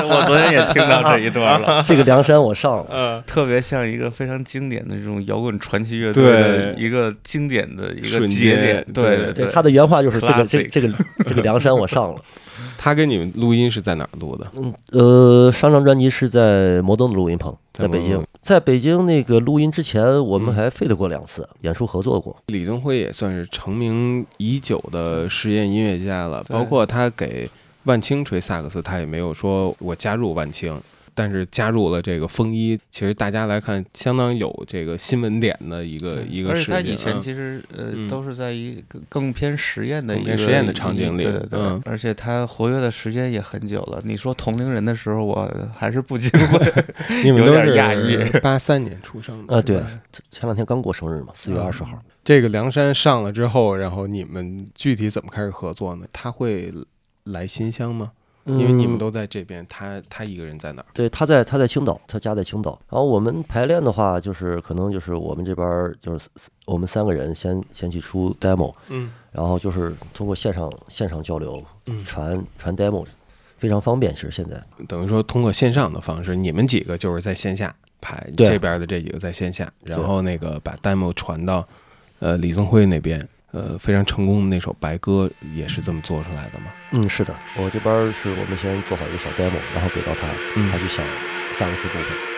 [0.09, 2.87] 我昨天也听到这一段了 这个梁山我上了。
[2.90, 8.87] 嗯，特别像一个非常经典的这种摇滚传奇乐队的一个经典的一个节点。
[8.95, 10.88] 对对对，他的原话就是：“这个这这个
[11.27, 12.21] 这个梁山我上了。
[12.85, 14.47] 他跟你们录音是在哪儿录的？
[14.57, 18.23] 嗯，呃，上张专辑是在摩登的录音棚，在北京。
[18.42, 22.37] 在北京那个录音之前，我们还费得过两次，演出合作过。
[22.49, 27.49] 李宗辉也算是成名已久的实验音乐家了，包括他给
[27.85, 30.79] 万青吹萨克斯，他也没有说我加入万青，
[31.14, 36.83] 但是加入了这个风衣，其实大家来看相当有这个新闻点的一个一个而事件。
[36.83, 44.00] 且他以前嗯其实呃嗯都是在一个更偏实验的一个实验的场景里对对对嗯，而且他活跃的时间也很久了。
[44.05, 46.59] 你说同龄人的时候，我还是不禁会
[47.24, 48.40] 有点讶异。
[48.40, 49.77] 八三年出生的，啊，对，
[50.31, 51.98] 前两天刚过生日嘛，四月二十号。
[52.24, 56.07] 这个梁山上了之后，然后你们具体怎么开始合作呢？
[56.12, 56.72] 他会
[57.24, 58.12] 来新乡吗？
[58.46, 60.87] 因为你们嗯都在这边，他他一个人在哪儿？
[60.92, 62.78] 对，他在他在青岛，他家在青岛。
[62.90, 66.28] 然后我们排练的话，就是可能就是我们这边就是
[66.66, 73.04] 我们三个人先先去出 demo，嗯，然后就是通过线上线上交流，嗯传传 demo，
[73.57, 74.12] 非常方便。
[74.12, 81.66] 其实现在，等于说通过线上的方式，你们几个就是在线下排，这边的这几个在线下，然后那个把 demo 传到
[82.18, 86.66] 呃李增辉那边，呃非常成功的那首《白鸽》也是这么做出来的嘛。
[86.90, 90.26] 嗯，是的，我这边是我们先做好一个小 demo，然后给到他，
[90.57, 91.07] 嗯他去想
[91.52, 92.34] 萨克斯部分。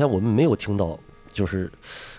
[0.00, 0.98] 前我们没有听到，
[1.30, 1.70] 就是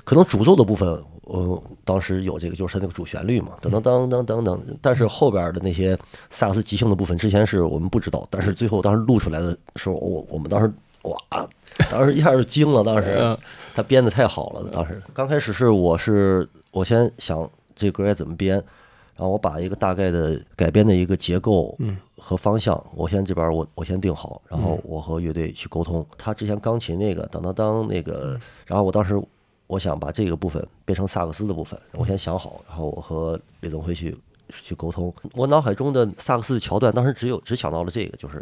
[0.03, 0.87] 可能主奏的部分，
[1.23, 5.97] 呃，当时有这个就是它那个主旋律嘛，等等等等等等，但是后边的那些
[6.29, 10.71] 萨克斯即兴的部分，之前是我们不知道，但是最后当时录出来的时候，我我们当时
[11.01, 11.17] 哇，
[11.89, 13.37] 当时一下就惊了，当时
[13.73, 15.01] 他编的太好了，当时。
[15.13, 18.63] 刚开始是我是我先想这歌该怎么编。
[19.13, 21.77] 然后我把一个大概的改编的一个结构
[22.23, 26.05] 和方向，我先这边我我先定好，然后我和乐队去沟通。
[26.19, 29.19] 他之前钢琴那个当当当那个，然后我当时
[29.65, 34.15] 我想把这个部分变成萨克斯的部分，我先想好，然后我和李宗辉去
[34.63, 35.13] 去沟通。
[35.33, 38.41] 我脑海中的萨克斯的桥段，当时只有只想到了这个，就是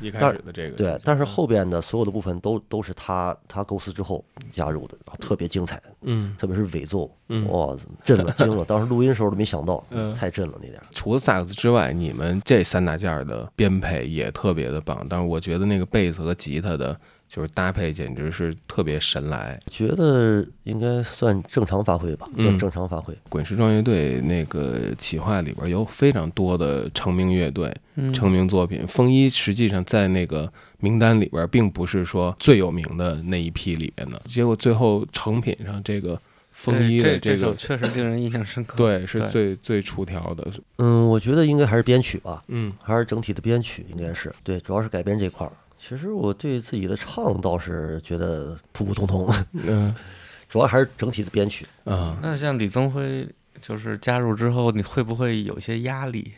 [0.00, 6.34] 一开始的这个对，但是后边的所有的部分都都是他他构思之后加入的，特别精彩，嗯。
[6.38, 7.46] 特别是尾奏，嗯。
[7.48, 10.14] 哇，震了惊了， 当时录音时候都没想到，嗯。
[10.14, 10.86] 太震了那点儿。
[10.92, 16.98] 除了萨克斯之外，你们这三大件的编配也特别的棒，但是我觉得那个贝斯和吉他的，
[17.32, 19.58] 就是搭配简直是特别神来。
[19.70, 23.16] 觉得应该算正常发挥吧，正嗯正常发挥。
[23.30, 28.86] 滚石壮乐队那个企划里边有非常多的成名乐队、嗯成名作品。
[28.86, 34.20] 风衣实际上在那个名单里边，并不是说最有名的那一批里边的。
[34.26, 36.20] 结果最后成品上，这个
[36.50, 38.76] 风衣的这个首确实令人印象深刻。
[38.76, 40.46] 对是最最出挑的。
[40.76, 45.52] 嗯，我觉得应该还是编曲吧，嗯，还是整体的编曲应该是对，主要是改编这块儿。
[45.84, 49.28] 其实我对自己的唱倒是觉得普普通通，
[49.66, 49.92] 嗯，
[50.48, 51.66] 主要还是整体的编曲。
[51.82, 53.28] 啊，那像李宗辉
[53.60, 56.34] 就是加入之后，你会不会有一些压力？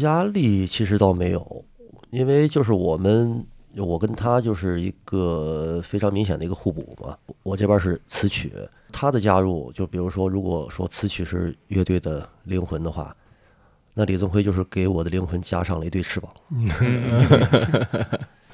[0.00, 1.64] 压力其实倒没有，
[2.10, 3.42] 因为就是我们
[3.76, 7.16] 我跟他就是一个非常明显的一个互补嘛。
[7.42, 8.52] 我这边是词曲，
[8.92, 13.16] 他的加入就比如说，如果说词曲是乐队的灵魂的话，
[13.94, 16.30] 那李宗辉就是给我的灵魂加上了一对翅膀。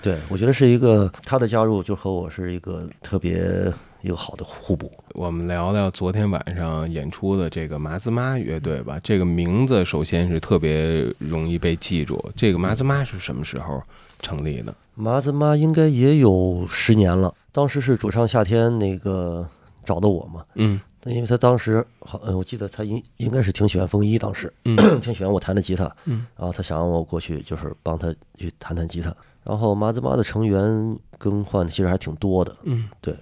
[0.01, 3.73] 对，我觉得是一个他的加入就和我是一个特别
[4.03, 4.93] 一个好的互补。
[5.15, 8.99] 我们聊聊昨天晚上演出的这个麻子妈乐队吧。
[9.03, 12.25] 这个名字首先是特别容易被记住。
[12.37, 13.83] 这个麻子妈是什么时候
[14.21, 14.75] 成立的？
[14.95, 19.49] 麻子妈应该也有十年了，当时是主唱夏天那个
[19.85, 29.15] 找的我嘛，嗯，但因为他当时好，嗯，我记得他应应该是挺喜欢风衣，当时，嗯挺喜欢我弹的吉他，嗯，然后他想让我过去就是帮他去弹弹吉他，
[29.45, 33.15] 然后麻子妈的成员更换其实还挺多的，嗯，对，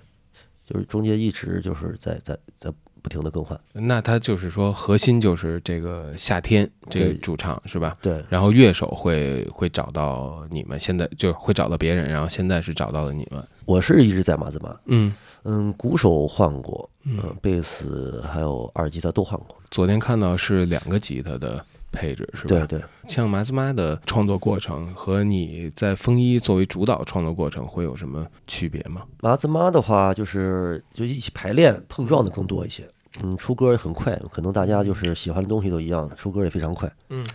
[0.64, 7.96] 就是中间一直就是在在在不停的更换，那他就是说核心就是这个夏天这个主唱是吧？
[8.02, 8.24] 对。
[8.28, 13.46] 然后乐手会会找到你们，现在就会找到别人，然后现在是找到了你们。
[13.64, 15.14] 我是一直在麻子妈，嗯。
[15.48, 17.20] 嗯，鼓手换过，嗯。
[17.22, 22.48] 嗯，贝斯还有二吉他都换过，昨天看到是两个吉他的配置是吧？
[22.48, 22.82] 对对。
[23.08, 29.02] 像麻子妈的创作过程和你在风衣作为主导创作过程会有什么区别吗？
[29.20, 32.88] 麻子妈的话，就是就一起排练碰撞的更多一些。
[33.22, 36.90] 嗯，出歌也很快，可能大家就是喜欢的东西都一样，出歌也非常快。
[37.08, 37.26] 嗯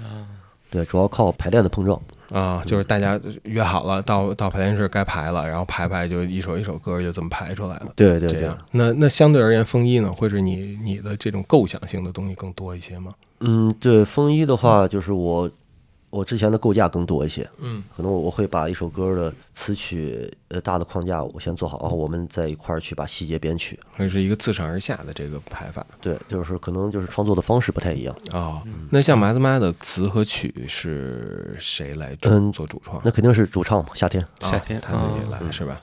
[0.70, 2.00] 对，主要靠排练的碰撞。
[2.30, 7.92] 啊，就是大家约好了到到排练室该排了，然后排排就一首一首歌就这么排出来了。
[7.94, 8.50] 对对对。
[8.72, 13.14] 那那相对而言，风衣呢，会是你你的这种构想性的东西更多一些吗？
[13.42, 15.50] 嗯，对，风衣的话，就是我
[16.10, 17.50] 我之前的构架更多一些。
[17.60, 23.80] 嗯，可能我我会把一首歌的词曲呃大的框架我先做好，然后我们在一块儿去把细节编曲。
[23.94, 25.86] 还是一个自上而下的这个排法。
[26.00, 28.16] 对，就是可能就是创作的方式不太一样。
[28.34, 33.02] 哦，那像麻子妈的词和曲是谁来做主创？
[33.04, 34.22] 那肯定是主唱嘛，夏天。
[34.42, 35.82] 啊夏天他自己哦来是吧？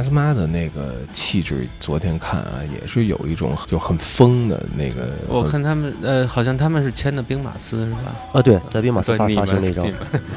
[0.00, 5.10] 麻子妈的那个气质，昨天看啊，也是有一种就很疯的那个。
[5.28, 7.98] 我看他们呃，好像他们是签的兵马司是吧？
[8.32, 9.84] 啊，对，在兵马司发发行那张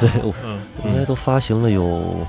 [0.02, 0.10] 对，
[0.84, 2.28] 应该都发行了有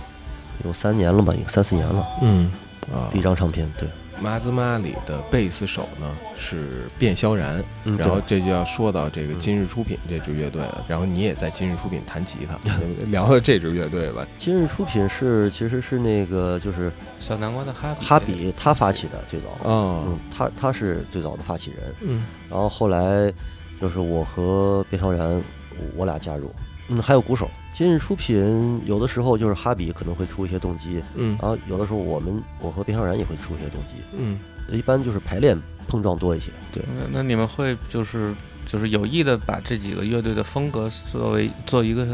[0.65, 2.07] 有三年了吧，有三四年了。
[2.23, 2.53] 嗯
[2.95, 3.89] 啊，第一张唱片，对，
[4.21, 6.07] 麻子妈里的贝斯手呢
[6.37, 10.85] 是卞萧然，嗯然后这就要说到这个今日出品这支乐队了。
[10.89, 12.59] 然后你也在今日出品弹吉他，
[13.11, 14.27] 聊聊这支乐队吧。
[14.39, 18.05] 今日出品是其实是那个就是小南瓜的哈比。
[18.07, 20.05] 哈比他发起的最早，哦。
[20.07, 23.33] 嗯，他他是最早的发起人，嗯，然后后来
[23.81, 25.43] 就是我和卞萧然
[25.97, 26.51] 我俩加入，
[26.89, 27.51] 嗯，还有鼓手。
[27.77, 34.39] 今日出品有的时候就是哈比可能会出一些动机，嗯然后有的时候我们我和卞萧然也会出一些动机，嗯，
[34.71, 36.85] 一般就是排练碰撞多一些，对。
[36.97, 38.33] 那那你们会就是
[38.65, 42.07] 就是有意的把这几个乐队的风格作为做一个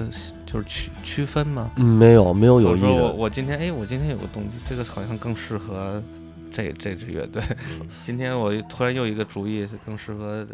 [0.46, 1.70] 就是区区分吗？
[1.76, 6.02] 嗯，没有没有有意的，我今天哎，我今天有个动机，这个好像更适合
[6.50, 7.42] 这这支乐队。
[7.78, 10.46] 嗯 今天我突然又一个主意，更适合。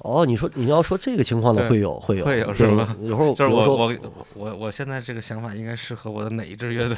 [0.00, 2.96] 哦，你说你要说这个情况呢，会有会有会有是吧？
[3.00, 3.92] 有时候就是我我
[4.34, 6.96] 我我现在这个想法应该适合我的哪一支乐队？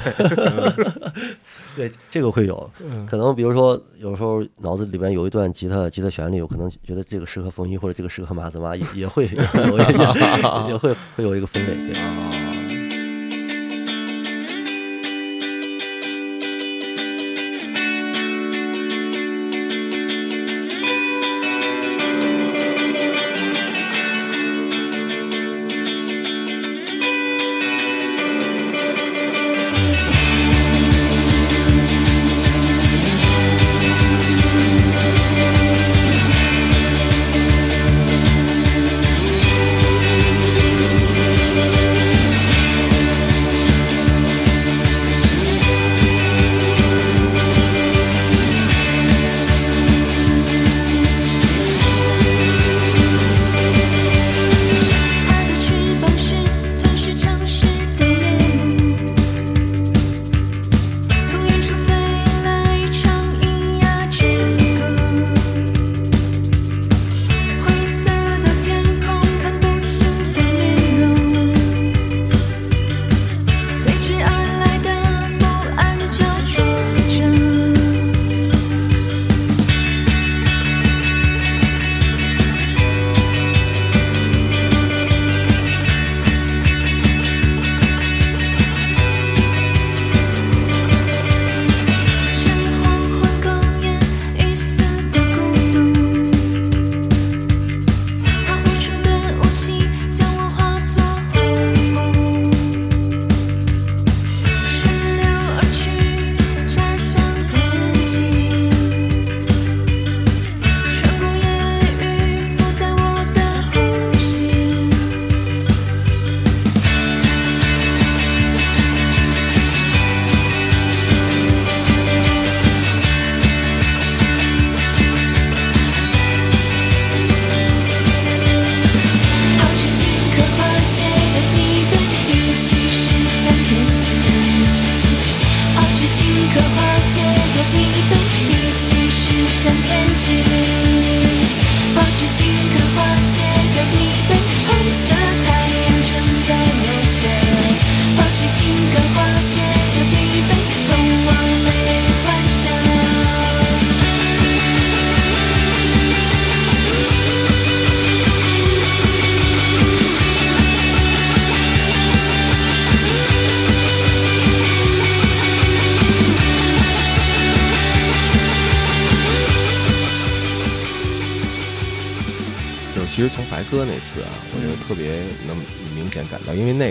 [1.75, 9.25] 对，这个会有嗯，可能比如说有时候脑子里边有一段吉他吉他旋律，我可能觉得这个适合风衣或者这个适合马子妈，也也会
[10.67, 12.68] 也会会有一个分类，对。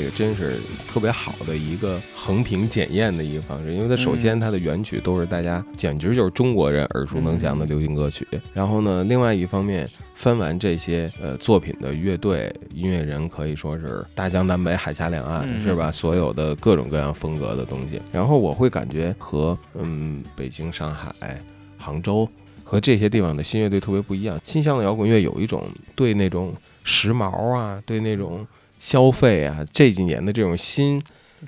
[0.09, 0.57] 个真是
[0.87, 15.93] 特别好的一个横屏检验的一个方式，因为它首先它的原曲都是大家简直就是中国人耳熟能详的流行歌曲，然后呢，另外一方面翻完这些呃作品的乐队音乐人可以说是大江南北海峡两岸、嗯是吧？
[15.93, 21.13] 所有的各种各样风格的东西，然后我会感觉和嗯北京、上海、
[21.77, 22.29] 杭州。
[22.71, 24.39] 和这些地方的新乐队特别不一样。
[24.45, 26.53] 新乡的摇滚乐有一种对那种
[26.85, 28.47] 时髦啊，对那种
[28.79, 31.01] 消费啊，这几年的这种新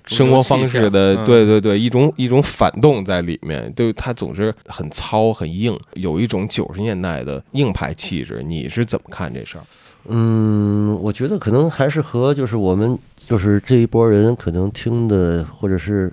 [0.05, 3.73] 生活方式的，对对对，一种一种反动在里面。
[3.73, 8.43] 对，它总是很糙很硬，有一种九十年代的硬派气质。
[8.43, 9.65] 你是怎么看这事儿？
[10.07, 16.11] 嗯，我觉得可能还是和就是我们就是这一波人可能听的或者是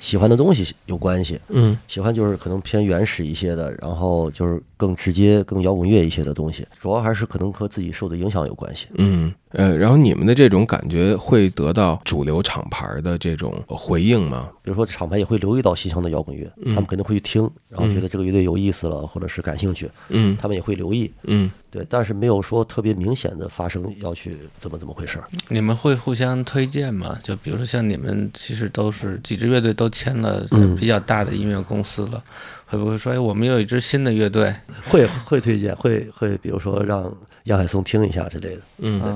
[0.00, 1.40] 喜欢的东西有关系。
[1.48, 8.86] 嗯，喜欢就是可能偏原始一些的，然后就是更直接、更摇滚乐一些的东西，主要还是可能和自己受的影响有关系。
[8.94, 14.48] 嗯，呃，然后你们的这种感觉会得到主流厂牌的这种回应吗？
[14.62, 25.24] 比如说厂牌也会留意到新疆的摇滚乐，嗯他们肯定会去听，然后觉得这个乐队有意思了，或者是感兴趣，嗯他们也会留意，嗯，对，但是没有说特别明显的发生要去怎么怎么回事儿。
[25.48, 27.18] 你们会互相推荐吗？
[27.22, 32.22] 就比如说像你们，其实都是几支乐队都签了嗯比较大的音乐公司了，
[32.68, 34.54] 会不会说，哎，我们有一支新的乐队，
[34.90, 37.12] 会会推荐，会会，比如说让
[37.44, 38.60] 杨海松听一下之类的。
[38.78, 39.10] 嗯对，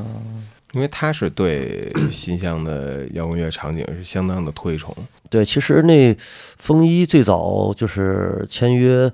[0.73, 4.97] 因为他是对新乡的摇滚乐场景是相当的推崇。
[5.29, 6.17] 对，其实那
[6.57, 9.13] 风衣最早就是签约，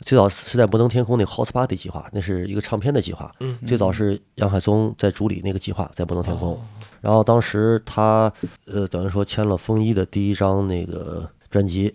[0.00, 3.30] 最早是在摩登天空那个 House Party 计划，那是一个唱片的计划。
[3.40, 6.52] 嗯最早是杨海松在主理那个计划，在摩登天空。
[6.54, 6.60] 哦
[7.04, 8.32] 然后当时他
[8.64, 11.94] 呃，等于说签了风衣的第一张那个专辑，对，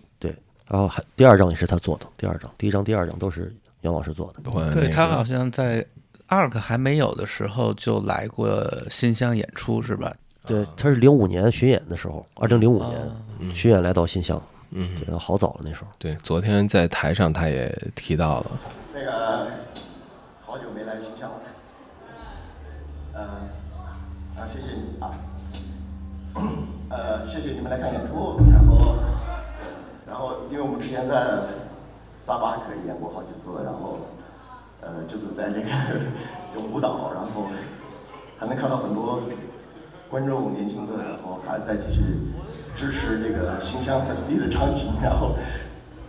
[0.70, 4.70] 然后还第二张也是他做的，第二张、第一张、第二张都是杨老师做的。
[4.70, 5.84] 对他好像在
[6.28, 10.14] ARK 还没有的时候就来过新乡演出，是吧？
[10.46, 14.40] 对，他是零五年巡演的时候，二零零五年巡演来到新乡，
[14.70, 15.88] 嗯，对，好早了那时候。
[15.98, 18.50] 对，昨天在台上他也提到了，
[18.94, 19.48] 那个
[20.40, 21.36] 好久没来新乡了，
[23.12, 23.22] 呃，
[24.40, 25.10] 啊，谢谢你啊，
[26.90, 28.94] 呃，谢谢你们来看演出，然后，
[30.10, 31.14] 然后，因为我们之前在
[32.18, 33.98] 萨巴克演过好几次，然后，
[34.82, 35.68] 呃，这次在这个
[36.60, 37.46] 舞蹈，然后
[38.36, 39.22] 还能看到很多
[40.10, 42.02] 观众年轻的，然后还在继续
[42.74, 45.36] 支持这个新乡本地的场景，然后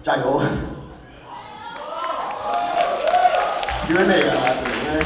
[0.02, 0.42] 加油！
[3.88, 4.32] 因为那个，
[4.64, 5.06] 对，因为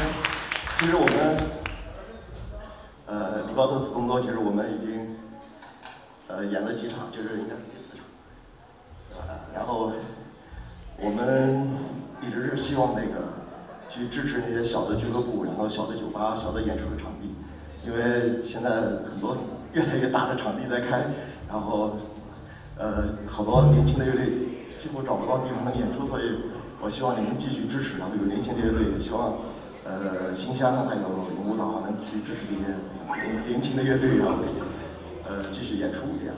[0.74, 1.36] 其实我们，
[3.06, 5.18] 呃，里高特斯东多，其实我们已经，
[6.28, 8.05] 呃，演了几场，就是应该是第四场，
[9.54, 9.92] 然后
[10.98, 11.68] 我们
[12.22, 13.32] 一直是希望那个
[13.88, 17.34] 去支持那些小的俱乐部，然后小的酒吧、小的演出的场地，
[17.86, 18.70] 因为现在
[19.04, 19.36] 很多
[19.72, 21.06] 越来越大的场地在开，
[21.48, 21.96] 然后，
[22.78, 24.26] 呃，好多年轻的乐队
[24.76, 26.22] 几乎找不到地方能演出，所以
[26.82, 29.38] 我希望你们继续支持，然后有年轻的乐队，也希望
[29.84, 31.08] 呃新乡还有
[31.44, 32.72] 舞蹈能去支持这些
[33.20, 34.34] 年年轻的乐队，然后
[35.28, 36.36] 呃继续演出这样。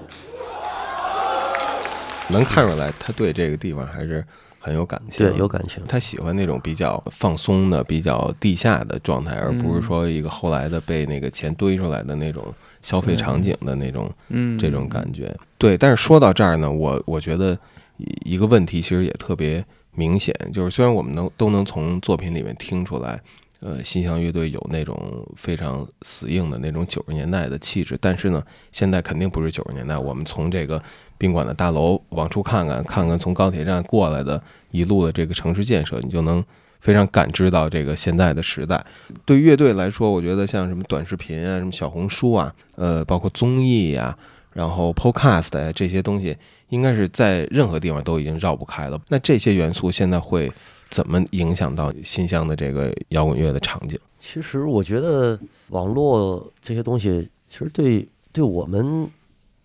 [2.31, 4.25] 能看出来他对这个地方还是
[4.59, 12.53] 很有感情，对有感情他喜欢那种比较放松的、比较地下的状态，而不是说一个后来的被那个钱堆出来的那种
[12.83, 15.35] 消费场景的那种嗯这种感觉。
[15.57, 17.59] 对，但是说到这儿呢，我我觉得
[17.97, 23.21] 一一个问题其实也特别明显，就是虽然我们能都能从作品里面听出来。
[23.61, 28.41] 呃，新乡乐队有那种非常死硬的那种九十年代的气质，但是呢，
[28.71, 29.99] 现在肯定不是九十年代。
[29.99, 30.81] 我们从这个
[31.19, 34.41] 宾馆的大楼往出看看，看看从高铁站过来的
[34.71, 36.45] 一路的这个城市建设，你就能
[36.79, 38.85] 非常感知到这个现在的时代。
[39.25, 44.17] 对乐队来说，我觉得像什么短视频啊、什么小红书啊，呃，包括综艺呀、
[44.53, 46.37] 然后 Podcast 呀、这些东西，
[46.69, 49.01] 应该是在任何地方都已经绕不开了。
[49.09, 50.53] 那这些元素现在会
[50.91, 53.99] 怎么影响到新乡的这个摇滚乐的场景？
[54.19, 59.09] 其实我觉得网络这些东西，其实对对我们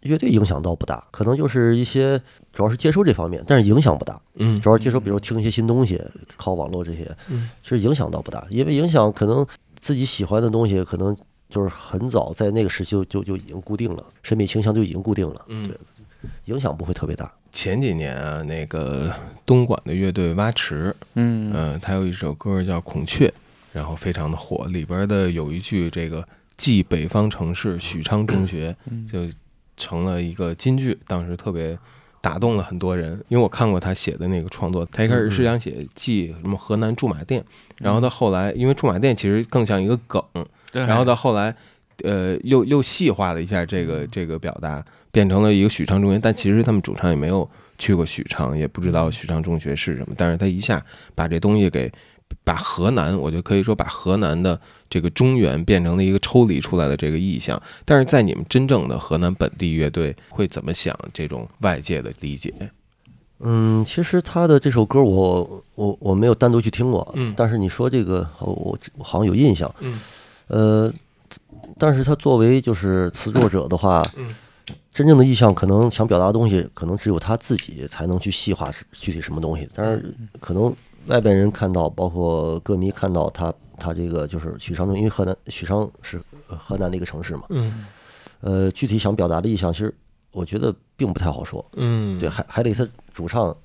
[0.01, 2.21] 乐队影响倒不大，可能就是一些
[2.51, 4.21] 主要是接收这方面，但是影响不大。
[4.35, 6.01] 嗯主要接收，比如听一些新东西，
[6.35, 9.45] 靠网络这些，嗯其实影响倒不大，因为影响可能
[9.79, 11.15] 自己喜欢的东西，可能
[11.49, 15.77] 就是很早在那个时期就就就已经固定了，审美倾向就已经固定了，嗯对，
[16.45, 17.31] 影响不会特别大。
[17.53, 19.13] 前几年啊，那个
[19.45, 21.53] 东莞的乐队蛙池，嗯。
[21.53, 23.27] 呃，他有一首歌叫《孔雀》，
[23.71, 26.27] 然后非常的火，里边的有一句这个
[26.57, 28.75] “继北方城市许昌中学”，
[29.09, 29.29] 就
[29.77, 31.77] 成了一个金句，当时特别
[32.19, 33.11] 打动了很多人。
[33.27, 37.43] 因为我看过他写的那个创作，他一开始是想写记什么河南驻马店，
[37.77, 40.21] 然后到后来，因为驻马店其实更像一个梗，
[40.71, 40.83] 对。
[40.87, 41.55] 然后到后来，
[42.03, 44.83] 呃，又又细化了一下这个这个表达，
[45.13, 50.85] 变成了一个许昌中学，但其实他们主唱也没有去过许昌，也不知道许昌中学是什么，但是他一下
[51.15, 51.89] 把这东西给。
[52.43, 54.59] 把河南，我就可以说把河南的
[54.89, 57.61] 这个中原变成了一个抽离出来的这个意象。
[57.85, 62.51] 但是在你们真正的河南本地乐队会怎么想这种外界的理解？
[63.39, 70.01] 嗯，其实他的这首歌我我我没有单独去听过，嗯但是你说这个我我我好像有印象，嗯，
[70.47, 70.93] 呃，
[71.77, 74.27] 但是他作为就是词作者的话，嗯
[74.93, 80.73] 真正的意向可能想表达的东西，可能只有他自己才能去细化是具体什么东西，但是可能
[81.07, 87.85] 外边人看到，包括歌迷看到他他这个就是许昌中，因为河南许昌是呃河南的一个城市嘛，嗯，
[88.41, 89.93] 呃，具体想表达的意向，其实
[90.31, 92.19] 我觉得并不太好说，嗯。
[92.19, 93.55] 对，还还得他主唱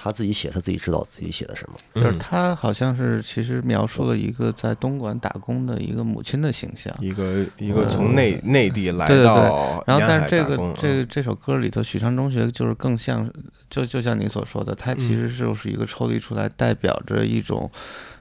[0.00, 1.76] 他自己写，他自己知道自己写的什么。
[1.96, 13.28] 就是他好像是其实描述了一个在东莞打工的一个母亲的形象，一个一个从内内地来对对然后但是这个这个这首歌里头，许昌中学就是更像，
[13.68, 17.68] 就就像你所说的，它其实就是一个抽离出来，代表着一种。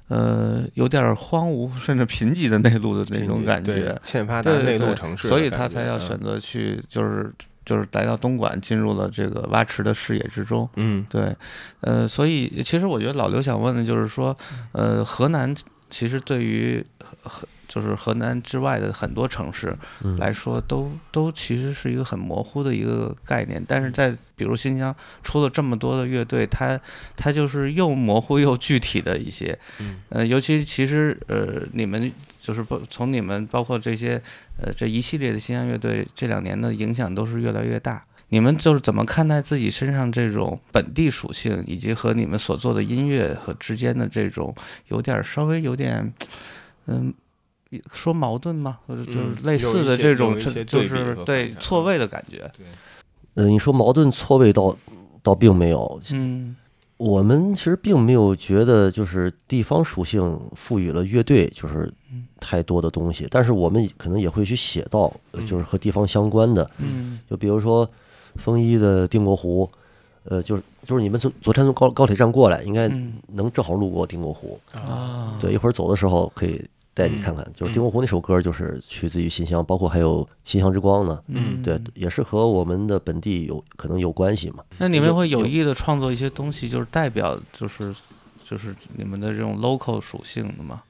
[0.10, 6.00] 呃，有点荒芜甚至贫瘠的内陆的那种感觉，欠发达对对内陆对城市的所以他才要嗯。
[6.00, 7.30] 选择去，就是
[7.68, 10.68] 就是来到东莞，进入了这个蛙池的视野之中。
[10.78, 11.36] 嗯，对，
[11.82, 14.36] 呃，所以其实我觉得老刘想问的就是说，
[14.72, 15.54] 呃，河南
[15.90, 16.82] 其实对于
[17.24, 23.62] 河就是河南之外的很多城市嗯来说，都都其实是一个很模糊的一个概念。
[23.68, 26.80] 但是在比如新疆出了这么多的乐队，它
[27.18, 32.10] 它就是又模糊又具体的一些，嗯呃，尤其其实呃，你们
[32.48, 34.22] 就是不从你们包括这些
[34.58, 38.06] 呃这一系列的新疆乐队这两年的影响都是越来越大。
[38.30, 44.56] 你们就是怎么看待自己身上这种本地属性，以及和你们所做的音乐和之间的这种
[44.88, 46.14] 有点儿稍微有点，
[46.86, 47.14] 嗯，
[47.92, 48.80] 说矛盾吗？
[48.88, 52.50] 或者就是嗯类似的这种，就是对错位的感觉。
[53.34, 54.78] 呃，你说矛盾错位倒
[55.22, 56.56] 倒并没有，嗯，
[56.98, 61.92] 我们其实并没有觉得就是地方属性赋予了乐队就是
[62.40, 67.88] 太多的东西，但是我们可能也会去写到，呃就是和地方相关的，嗯，就比如说
[68.36, 69.70] 丰一的定国湖，
[70.24, 73.14] 呃，就是就是你们从昨天从高高铁站过来，应该嗯。
[73.34, 76.64] 能正好路过定国湖，啊，对，一会儿走的时候可以
[76.98, 84.64] 带你看看，就是丁国湖那首歌就是取自于新乡，包括还有新乡之光呢，嗯对，也是和我们的本地有可能有关系嘛。
[84.80, 87.94] 那你们会有有意的创作一些东西，就是代表就是
[88.44, 90.82] 就是你们的这种 local 属性的吗？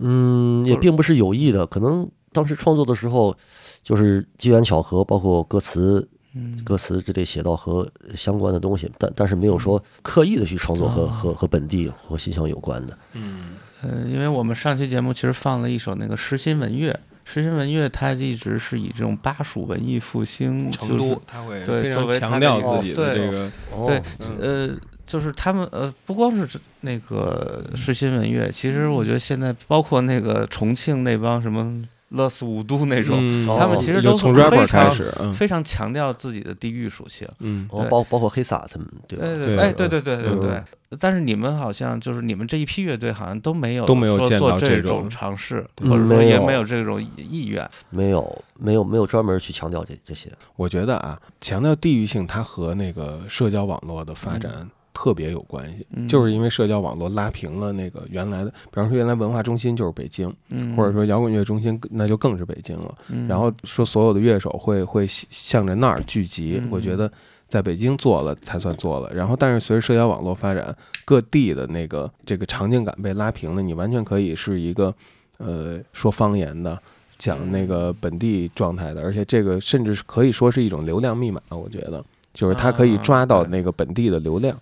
[0.00, 3.36] 嗯，也并不是有意的，可能当时创作的时候
[3.84, 6.08] 就是机缘巧合，包括歌词。
[6.38, 12.98] 嗯歌词之类写到和相关的东西，但但是没有说刻意的去创作和、哦和和本地和新乡有关的。
[13.14, 23.50] 嗯呃，因为我们上期节目其实放了一首那个诗心文乐，诗心文乐它一直是以这种巴蜀文艺复兴成就是都它会对非常强调自己的这个
[23.86, 24.02] 对哦
[24.40, 24.70] 呃。
[25.06, 31.80] 就是他们呃，不光是那个诗心文乐，其实我觉得现在包括那个重庆那帮什么
[32.10, 37.28] 乐死五都那种，嗯他们哦其实都就从非 rapper 常开始嗯非常强调自己的地域属性。
[37.40, 39.18] 嗯包包括黑撒他们，对？
[39.18, 40.62] 对对哎，对对对对嗯对。
[41.00, 47.68] 但是你们好像就是你们这一批乐队好像都没有都没有这种种尝试，嗯或者说也没有这种意愿。
[47.90, 50.30] 没有没有没有专门去强调这这些。
[50.54, 56.08] 我觉得啊，强调地域性，它和那个社交网络的发展特别有关系，嗯。
[56.08, 62.94] 就是因为社交网络拉平了那个原来的，比方说原来文化中心就是北京，嗯，或者说摇滚乐中心那就更是北京了。
[63.08, 66.68] 嗯，然后说所有的乐手会会向着那儿聚集，嗯。
[66.70, 67.12] 我觉得
[67.46, 69.12] 在北京做了才算做了。
[69.12, 70.74] 然后，但是随着社交网络发展，
[71.04, 74.94] 各地的那个这个场景感被拉平了，你完全可以是一个
[75.36, 76.78] 呃说方言的。
[77.18, 82.04] 讲那个本地状态的，而且这个甚至是可以说是一种流量密码，我觉得。
[82.34, 84.60] 就是它可以抓到那个本地的流量，嗯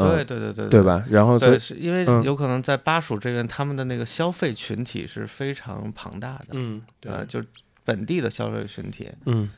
[0.00, 0.82] 对对对对对？
[0.82, 1.04] 吧？
[1.10, 7.46] 然后对，是因为嗯有可能在巴蜀这边，他们的那个消费群体是非常庞大的，嗯，呃，就是
[7.84, 9.08] 本地的消费群体。
[9.26, 9.48] 嗯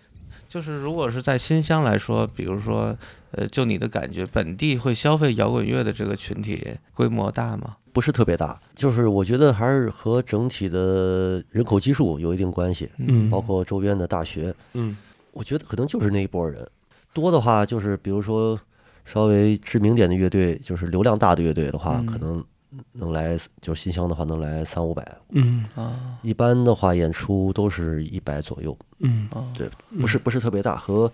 [0.49, 2.95] 就是如果是在新乡来说，比如说，
[3.31, 7.77] 呃，就你的感觉，本地会消费摇滚乐的这个群体规模大吗？
[7.91, 14.95] 不是特别大，就是我觉得还是和整体的人口基数有一定关系，嗯包括周边的大学，嗯
[15.33, 16.67] 我觉得可能就是那一波人。
[17.15, 18.59] 多的话，就是比如说
[19.05, 22.07] 稍微知名点的乐队，就是流量大的乐队的话，嗯。
[22.07, 22.45] 可能
[22.93, 25.07] 能来，就是新乡的话能来三五百。
[25.31, 25.65] 嗯。
[25.75, 26.19] 啊。
[26.23, 29.29] 一般的话，演出都是一百左右，嗯。
[29.33, 29.69] 啊，对，
[30.01, 31.13] 不是不是特别大，和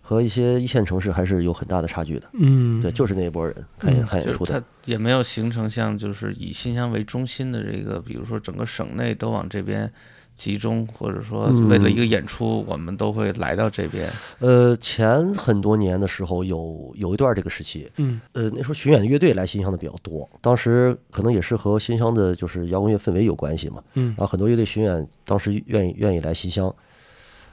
[0.00, 2.28] 和一些一线城市还是有很大的差距的。
[2.32, 2.80] 嗯。
[2.80, 4.52] 对，就是那一波人看演看演出的。
[4.52, 4.66] 就是它。
[4.86, 9.92] 也没有形成像就是以新乡为中心的这个，比如说整个省内都往这边
[10.36, 11.68] 集中，或者说嗯。
[11.68, 14.08] 为了一个演出，我们都会来到这边。
[14.38, 24.08] 呃，前很多年的时候有有一段这个时期，嗯，呃，那时候巡演的乐队来新乡的比较多，当时可能也是和新乡的就是摇滚乐氛围有关系嘛，嗯。
[24.08, 26.72] 然后很多乐队巡演当时愿意愿意来新乡，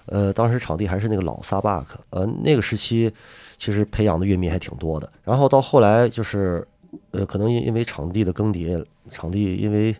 [0.07, 3.09] 呃，当时场地还是那个老萨巴克，呃，那个时期
[3.57, 6.67] 其实培养的乐迷还挺多的，然后到后来就是，
[7.11, 9.95] 呃，可能因因为场地的更迭，场地因为。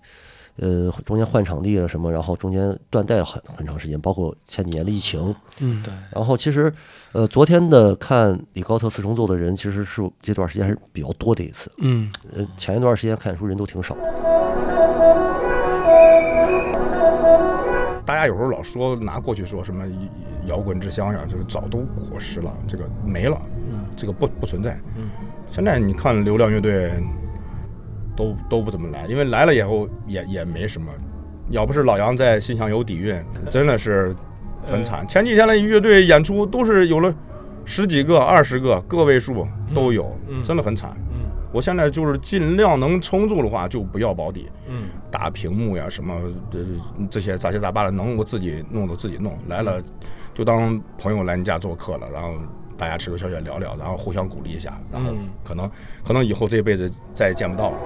[0.58, 5.91] 呃，中间换场地了什么，然后中间断代了很很长时间，包括前几年的疫情，嗯，对。
[6.12, 6.72] 然后其实，
[7.12, 11.72] 呃，昨天的看李高特四重奏的人，其实是这段时间还是比较多的一次。
[11.80, 14.01] 嗯，呃，前一段时间看演出人都挺少的。
[18.06, 19.86] 大家有时候老说拿过去说什么
[20.45, 21.80] 摇滚之乡呀，就是早都
[22.10, 23.41] 过时了，这个没了，
[23.72, 24.80] 嗯这个不不存在。
[24.97, 25.10] 嗯
[25.51, 26.91] 现在你看流量乐队
[28.16, 30.91] 都都不怎么来，因为来了以后也也没什么。
[31.49, 34.16] 要不是老杨在新乡有底蕴， 真的是
[34.64, 35.07] 很惨。
[35.07, 37.14] 前几天的乐队演出都是有了
[37.66, 40.95] 十几个、二十个，个位数都有，真的很惨。
[41.51, 44.49] 我现在就是尽量能撑住的话，就不要保底。
[44.68, 46.16] 嗯，大屏幕呀，什么
[46.49, 46.59] 这
[47.11, 49.38] 这些杂七杂八的，能我自己弄就自己弄。
[49.47, 49.80] 来了，
[50.34, 52.34] 就当朋友来你家做客了，然后
[52.78, 55.69] 大家吃个宵夜聊聊，然后互相鼓励一下，然后嗯可能
[56.05, 57.78] 可能以后这辈子再也见不到了。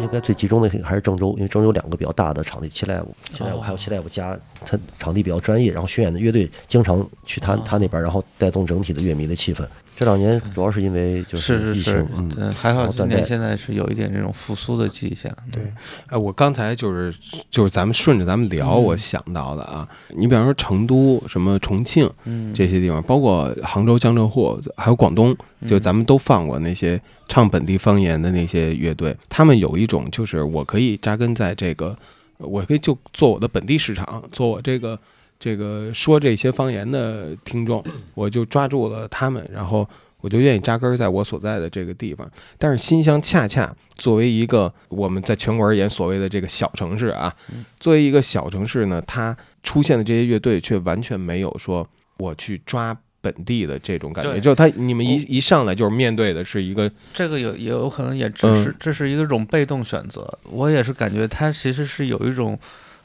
[0.00, 4.36] 应该最集中的还是郑州，因为郑州有两个比较大的场地，七 live、七 live 还有七 live 加，
[4.66, 9.64] 它场地比较专业，然后巡演的乐队经常去他他那边，然后带动整体的乐迷的气氛。
[9.96, 13.06] 这两年主要是因为就是疫情，是是是，嗯，对，还好今。
[13.08, 15.32] 年现在是有一点这种复苏的迹象。
[15.52, 15.62] 对，
[16.08, 17.14] 哎，我刚才就是
[17.48, 25.36] 就是咱们顺着咱们聊，嗯我想到的啊，你比方说成都、什么重庆嗯，这些地方，包括杭州、江浙沪，还有广东，
[25.66, 31.96] 就嗯咱们都放过那些唱本地方言的那些乐队，他们有一种就是我可以扎根在这个，
[32.38, 34.98] 我可以就做我的本地市场，做我这个
[35.44, 37.84] 这个说这些方言的听众，
[38.16, 39.86] 我就抓住了他们，然后
[40.22, 42.26] 我就愿意扎根儿在我所在的这个地方。
[42.56, 47.30] 但是新乡恰恰作为一个我们在全国而言所谓的这个小城市啊，
[47.78, 51.86] 作为一个小城市呢，它出现的这些乐队却完全没有说
[52.16, 52.96] 我去抓。
[53.20, 60.38] 本地的这种感觉，就是他你们一一上来就是面对的是一个这个有也有可能也只嗯是这是一个种被动选择。
[60.50, 62.58] 我也是感觉它其实是有一种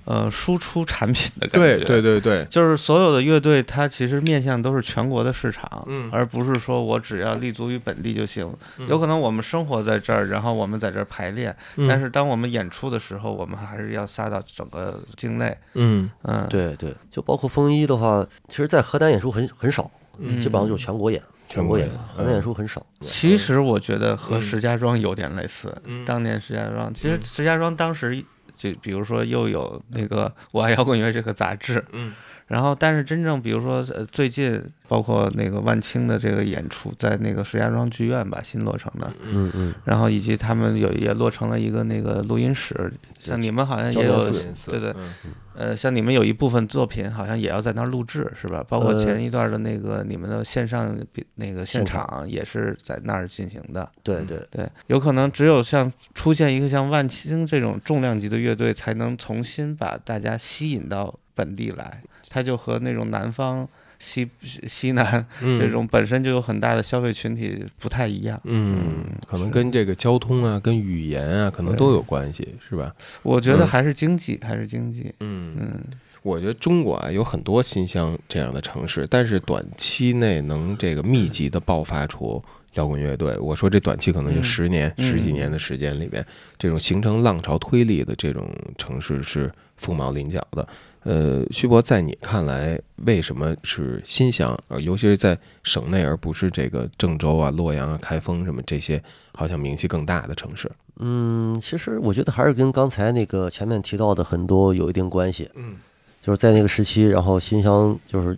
[0.09, 1.77] 呃输出产品的感觉。
[1.85, 8.51] 对对对对，就是所有的乐队，它其实面向都是全国的市场，嗯而不是说我只要立足于本地就行。
[8.87, 15.55] 有可能我们生活在这儿，然后我们在这儿排练，嗯但是当我们演出的时候，我们还是要撒到整个境内。
[15.75, 22.83] 嗯嗯，对对，就包括风衣的话，其实，在河南演出很很少，嗯基本上就是全国演，全国演，河南演出很少。
[23.01, 25.71] 其实我觉得嗯和石家庄有点类似。
[26.05, 28.23] 当年石家庄，其实石家庄当时
[28.59, 32.13] 就比如说又有那个《我爱摇滚乐》这个杂志，嗯，
[32.49, 44.19] 然后但是真正比如说呃最近包括那个万青的这个演出，在那个石家庄剧院吧新落成的，嗯嗯，然后以及他们有也落成了一个那个录音室，像你们好像也有
[44.65, 45.13] 对对，嗯
[45.53, 48.65] 呃，像你们有一部分作品好像也要在那儿录制是吧？
[48.67, 53.87] 包括呃前一段的那个你们的线上比那个现场也是在那儿进行的。
[54.01, 62.01] 对对对，有可能只有像出现一个像万青这种重量级的乐队，才能重新把大家吸引到本地来。
[62.29, 63.67] 它就和那种南方
[63.97, 68.39] 西西南嗯这种本身就有很大的消费群体不太一样。
[68.45, 72.95] 嗯，可能跟这个交通啊、跟语言啊，可能都有关系，是吧？
[73.23, 75.13] 我觉得嗯还是经济，还是经济。
[75.19, 75.83] 嗯嗯，
[76.21, 82.41] 我觉得中国啊有很多新乡这样的城市，但是短期内能这个密集的爆发出
[82.75, 86.25] 摇滚乐队，我说这短期可能就嗯十年、嗯十几年的时间里面，
[86.57, 90.65] 这种形成浪潮推力的这种城市是凤毛麟角的。
[91.03, 94.57] 呃，徐博，在你看来，为什么是新乡？
[94.67, 99.01] 呃，尤其是在省内，而不是这个郑州啊、洛阳啊、开封什么这些
[99.33, 100.69] 好像名气更大的城市？
[100.97, 105.49] 嗯，其实我觉得还是跟刚才那个前面提到的很多有一定关系。
[105.55, 105.77] 嗯，
[106.21, 108.37] 就是在那个时期，然后新乡就是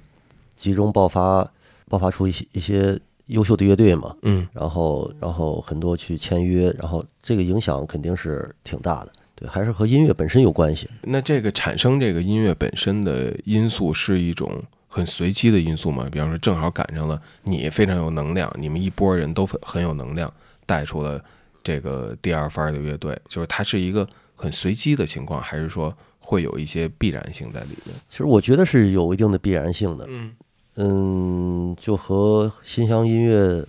[0.56, 1.50] 集中爆发，
[1.90, 4.16] 爆发出一些一些优秀的乐队嘛。
[4.22, 9.12] 嗯，然后然后很多去签约，然后这个影响肯定是挺大的。
[9.42, 10.88] 对，还是和音乐本身有关系。
[11.02, 16.08] 那这个产生这个音乐本身的因素是一种很随机的因素吗？
[16.12, 20.32] 比方说，正好赶上了你非常有能量，你们一波人都很很有能量，
[20.68, 21.20] 带出了
[21.64, 27.96] 这个第二番的乐队，就是它是一个很随机的情况，还是说会有一些必然性在里面？
[28.10, 30.06] 其实我觉得是有一定的必然性的。
[30.08, 30.34] 嗯
[30.76, 33.66] 嗯，就和新乡音乐，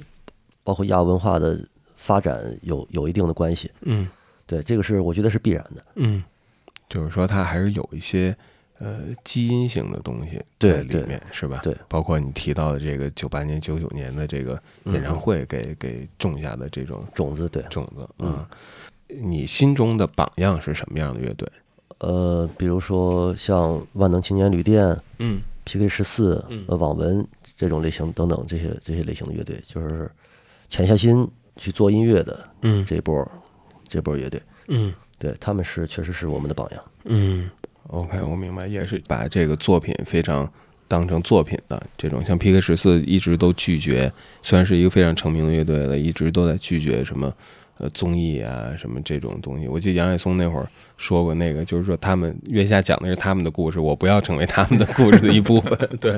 [0.62, 1.59] 包括亚文化的
[1.97, 3.70] 发展有有一定的关系。
[3.81, 4.09] 嗯，
[4.53, 5.82] 对，这个是我觉得是必然的。
[5.94, 6.22] 嗯，
[6.88, 8.36] 就是说它还是有一些
[8.78, 11.59] 呃基因性的东西对在里面，是吧？
[11.62, 18.48] 对，包括你提到的这个九八年、九九年的这个演唱会给给种下的这种种子，对种子嗯啊。
[19.09, 21.48] 你心中的榜样是什么样的乐队？
[21.98, 30.11] 呃，比如说像万能青年旅店，嗯，PK 十四嗯，呃，网文这种类型等等这些这些类型的乐队，就是
[30.68, 33.30] 潜下心去做音乐的，嗯这一波
[33.93, 34.93] 这波乐队，嗯。
[35.18, 36.84] 对他们是确实是我们的榜样。
[37.05, 37.49] 嗯
[37.86, 40.53] ，OK，我明白，也是把这个作品非常
[40.88, 44.12] 当成作品的这种，像 PK 十四一直都拒绝，
[44.43, 47.32] 虽然是一个非常成名的乐队了，一直都在拒绝什么
[47.83, 49.66] 呃综艺啊什么这种东西。
[49.66, 50.66] 我记得杨雪松那会儿
[50.97, 55.76] 说过那个，就是说他们月下讲的是他们的故事，我不要成为他们的故事的一部分。
[56.01, 56.12] 对，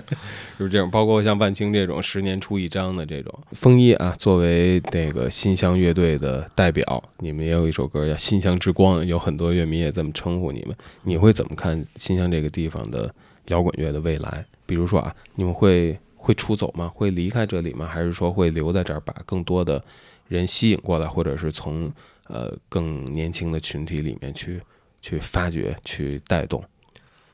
[0.59, 0.91] 就是这种。
[0.91, 10.77] 包括像万青这种十年出一张的这种风衣啊，作为那个新乡乐队的代表，你们也有一首歌叫《新乡之光》，有很多乐迷也这么称呼你们。
[11.03, 13.12] 你会怎么看新乡这个地方的
[13.47, 14.45] 摇滚乐的未来？
[14.67, 16.91] 比如说啊，你们会会出走吗？
[16.95, 17.87] 会离开这里吗？
[17.87, 19.83] 还是说会留在这儿，把更多的
[20.29, 21.93] 人吸引过来，或者是从
[22.29, 24.61] 呃更年轻的群体里面去
[25.03, 26.62] 去发掘、去带动？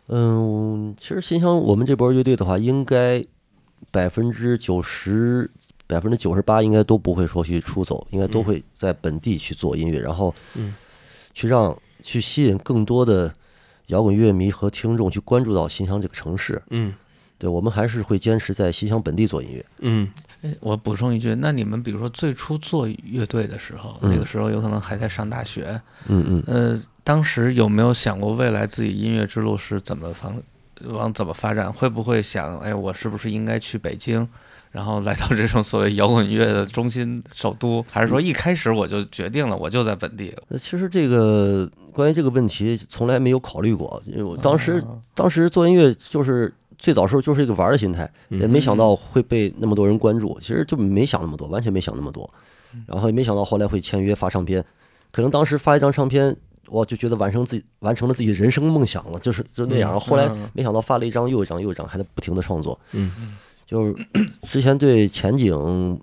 [0.08, 3.24] 嗯，其实新乡我们这波乐队的话，应该
[3.92, 5.48] 百分之九十、
[5.86, 10.74] 百分之九十八应该都不会说去出走，应该都会在本地去做音乐，然后嗯
[11.32, 13.32] 去让去吸引更多的
[13.86, 16.60] 摇滚乐迷和听众去关注到新乡这个城市。
[16.70, 16.92] 嗯，
[17.38, 19.64] 对我们还是会坚持在新乡本地做音乐。
[19.78, 20.29] 嗯，哎
[20.60, 30.34] 我补充一句，那你们比如说最初做乐队的时候，嗯那个时候有可能还在上大学，嗯嗯呃，当时有没有想过未来自己音乐之路是怎么方
[30.86, 31.70] 往怎么发展？
[31.70, 34.26] 会不会想，哎，我是不是应该去北京，
[34.70, 37.84] 然后来到这种所谓摇滚乐的中心首都？
[37.90, 40.34] 还是说一开始我就决定了，我就在本地？
[40.48, 44.82] 那，其实这个关于这个问题从来没有考虑过，因为我当时、
[45.14, 46.50] 当时做音乐就是
[46.80, 52.28] 最早时候就是一个玩的心态，也没想到会被那么多人关注，其实就没想那么多，完全没想那么多，
[52.86, 54.64] 然后也没想到后来会签约发唱片，
[55.12, 56.36] 可能当时发一张唱片。
[56.66, 59.92] 我就觉得完成自己完成了自己人生梦想了，就是就那样。
[59.92, 62.78] 嗯后来嗯没想到发了一张又一张又一张，还在不停的创作。
[62.92, 63.92] 嗯，就是
[64.42, 66.00] 之前对前景，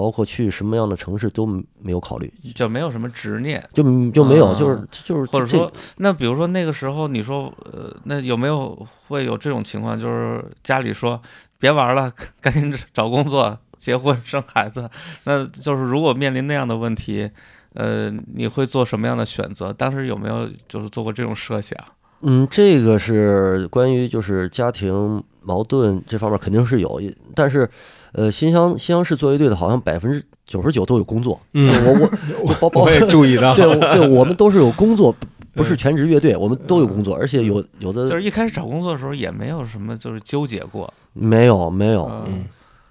[0.00, 11.20] 包括去什么样的城市都没有考虑，就没有什么执念，就就没有，啊就是就是或者说，那比如说那个时候，你说，呃，那有没有会有这种情况，就是家里说
[11.58, 14.88] 别玩了， 赶紧找工作、结婚、 生孩子？
[15.24, 17.30] 那就是如果面临那样的问题，
[17.74, 19.70] 呃，你会做什么样的选择？
[19.70, 21.78] 当时有没有就是做过这种设想？
[22.22, 26.98] 嗯，这个是关于就是家庭矛盾这方面肯定是有，
[27.34, 27.68] 但是，
[28.12, 31.40] 呃，新乡新乡市作乐队的好像百分之九十九都有工作。
[31.54, 32.08] 嗯我
[32.42, 35.12] 我 就包包我也注意到对对，我们都是有工作，
[35.54, 42.44] 不不是全职乐队，我们都有工作，而且有有的就是一开始找工作的时候也没有什么就是纠结过，没有没有，嗯，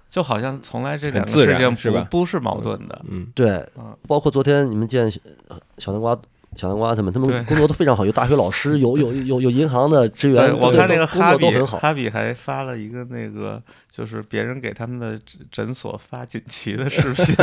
[0.08, 5.04] 就好像从来这很两个事情是不不是矛盾的，嗯，对嗯，包括昨天你们见
[5.48, 6.18] 呃小南瓜。
[6.56, 11.78] 小南瓜他们，他们工作都非常好，有大学老师，有有有有银行的职员，我看那个哈比作都很好。
[11.78, 17.36] 哈比还发了一个那个，就是别人给他们的诊诊所发锦旗的视频，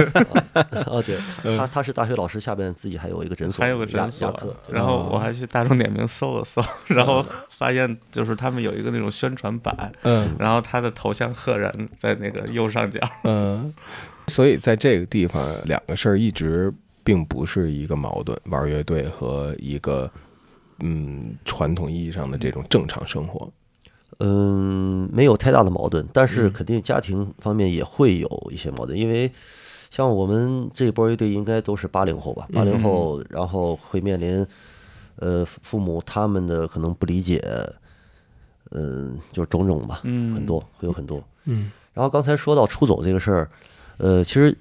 [0.88, 1.18] 哦， 对，
[1.58, 4.56] 他他是大学老师，下边自己还有一个诊所，还有个诊所。
[4.70, 13.74] 然后我还去大众点评搜了搜，然后发现就是他们有一个那种宣传板，嗯然后他的头像赫然在那个右上角，嗯，
[14.28, 16.74] 所以在这个地方，两个事儿一直
[17.08, 20.12] 并不是一个矛盾，玩乐队和一个
[20.82, 23.50] 嗯传统意义上的这种正常生活。
[24.20, 26.52] 嗯，没有太大的矛盾，但是嗯。
[26.52, 29.32] 肯定家庭方面也会有一些矛盾，因为
[29.90, 34.46] 像我们这波乐队应该都是八零后吧，八零后，然后会面临
[35.16, 37.42] 呃父母他们的可能不理解，
[38.72, 40.36] 嗯，就是种种吧，嗯。
[40.36, 41.24] 很多会有很多。
[41.46, 41.72] 嗯。
[41.94, 43.50] 然后刚才说到出走这个事儿，
[43.96, 44.54] 呃，其实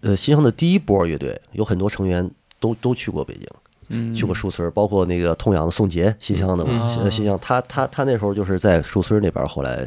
[0.00, 3.46] 呃新乡的第一波乐队有很多成员都都去过北京。
[3.92, 9.84] 嗯，去过树村，包括那个痛痒的宋杰，新乡的嘛，嗯呃新乡，他他他那时候就是在树村那边，后来，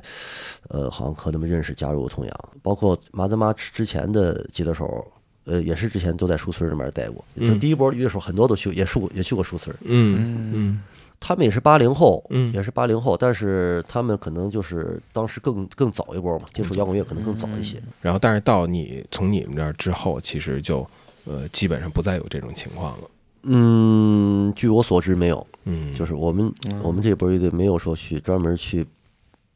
[0.68, 5.08] 呃，好像和他们认识，加入痛痒，包括麻子妈之之前的吉他手，
[5.46, 10.52] 呃，也是之前都在树村儿那边待过，就嗯第一波乐手很多都去，也去过也去过树村儿，嗯。
[10.54, 10.82] 嗯
[11.26, 12.52] 他们也是八零后，嗯。
[12.52, 20.86] 也是八零后，但是他们可能就是当时更更早一波嘛，接触摇滚乐可能更早一些，然后，但是到你从你们这儿之后，其实就
[21.24, 23.08] 呃基本上不再有这种情况了。
[23.44, 26.52] 嗯，据我所知没有，嗯，就是我们
[26.82, 28.86] 我们这波乐队没有说去专门去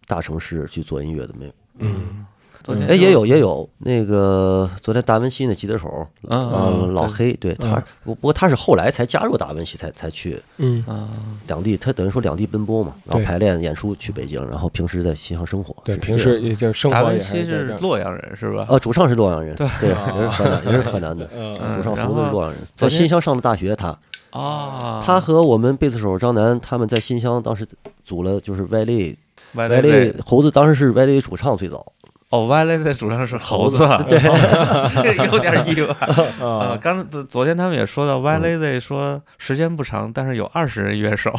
[0.05, 1.51] 大城市去做音乐的，没有。
[1.79, 2.27] 嗯，哎，
[2.67, 3.69] 昨天就也有也有。
[3.77, 10.83] 那个昨天达文西那吉他手，啊老黑，对他嗯，不不过他是后来才加入达文西，才才去嗯。
[10.85, 11.07] 啊，
[11.47, 15.73] 两地，他等于说两地奔波嘛，然后排练演出去北京，然后平时在新乡生活。
[15.85, 18.65] 对，平时也就生达文活也还西是洛阳人是吧？
[18.67, 21.77] 呃，主唱是洛阳人，对对，也是河南，也是河南的， 嗯。
[21.77, 23.97] 主唱胡子是洛阳人，在新乡上的大学，他
[24.31, 27.65] 啊，他和我们贝斯手张楠他们在新乡当时
[28.03, 29.17] 组了就是歪类，
[29.53, 31.93] 歪歪类类猴子当时是歪类主唱最早，
[32.37, 34.19] 哦，歪类的主唱是猴子， 对
[34.93, 35.95] 这个有点意外
[36.39, 36.79] 啊 啊。
[36.79, 41.33] 刚昨昨天他们也说到歪类的说时间不长，但是有二十人乐手，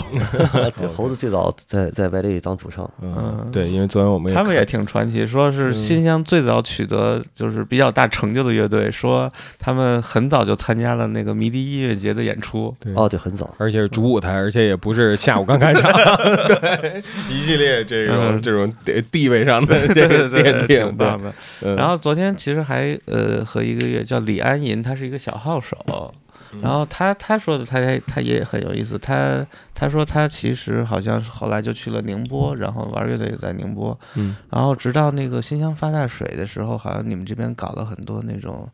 [0.97, 1.15] 猴子。
[1.15, 12.75] 最早在在歪类当主唱，嗯，对，因为昨天我们他们也挺传奇，说是新乡最早取得就是比较大成就的乐队，说他们很早就参加了那个迷笛音乐节的演出。
[12.95, 18.39] 哦，对，很早，而且是主舞台，而且也不是下午刚开场，对，一系列这种嗯。
[18.41, 21.35] 这种地地位上的对这对对对，个奠定，挺棒的。
[21.61, 26.63] 对，然后昨天其实还呃和一个乐叫李安银，他是一个小号手，嗯。
[26.63, 38.67] 然后他他说的他他也很有意思，他他说他其实好像是后来就去了宁波，然后玩乐队也在宁波，嗯，然后直到那个新乡发大水的时候，好像你们这边搞了很多那种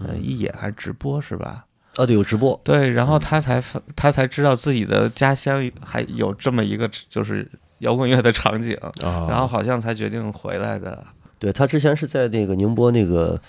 [0.00, 1.66] 呃义演还是直播是吧？
[1.96, 7.46] 啊，对，有直播，对，然后他才发他才知道自己的家乡还有这么一个就是
[7.80, 11.04] 摇滚乐的场景，啊然后好像才决定回来的。
[11.38, 13.40] 对他之前是在那个宁波那个，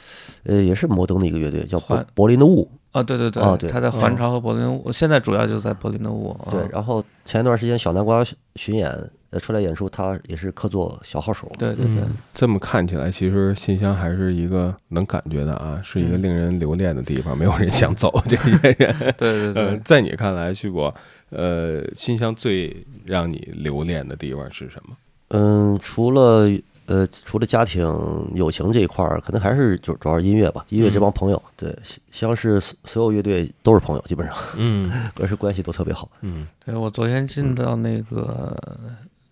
[0.43, 2.69] 呃，也是摩登的一个乐队，叫柏环柏林的雾。
[2.91, 6.29] 啊，对对对，啊对他在环潮和柏林的雾，现在主要就在柏林的雾。
[6.31, 8.25] 啊对，然后前一段时间小南瓜
[8.55, 8.89] 巡演，
[9.29, 11.51] 呃，出来演出，他也是客座小号手。
[11.59, 18.95] 对对对，嗯这么看起来，其实新乡还是一个能感觉的啊，是一个嗯令人留恋的地方，没有人想走 这些人。
[19.15, 20.91] 对对对呃，在你看来，去过
[21.29, 22.75] 呃新乡最
[23.05, 24.95] 让你留恋的地方是什么？
[25.27, 26.49] 嗯，除了
[26.89, 27.85] 呃，除了家庭
[28.33, 31.77] 友情这一块儿，可能还是就主要是音乐吧，音乐这帮朋友，对，
[32.11, 34.91] 像是所所有乐队都是朋友，基本上，嗯，
[35.21, 36.09] 而是关系都特别好。
[36.21, 36.47] 嗯。
[36.65, 38.55] 对我昨天进到那个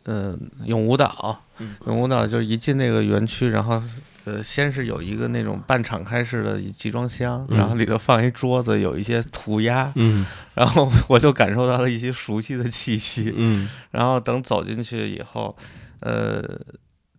[0.04, 1.42] 呃永舞岛，
[1.88, 3.82] 永舞岛就是一进那个园区，然后
[4.26, 10.24] 呃先是有一个那种半敞开式的集装箱，然后里头放一桌子，有一些涂鸦，嗯。
[10.54, 13.68] 然后我就感受到了一些熟悉的气息，嗯。
[13.90, 15.56] 然后等走进去以后，
[16.02, 16.44] 呃，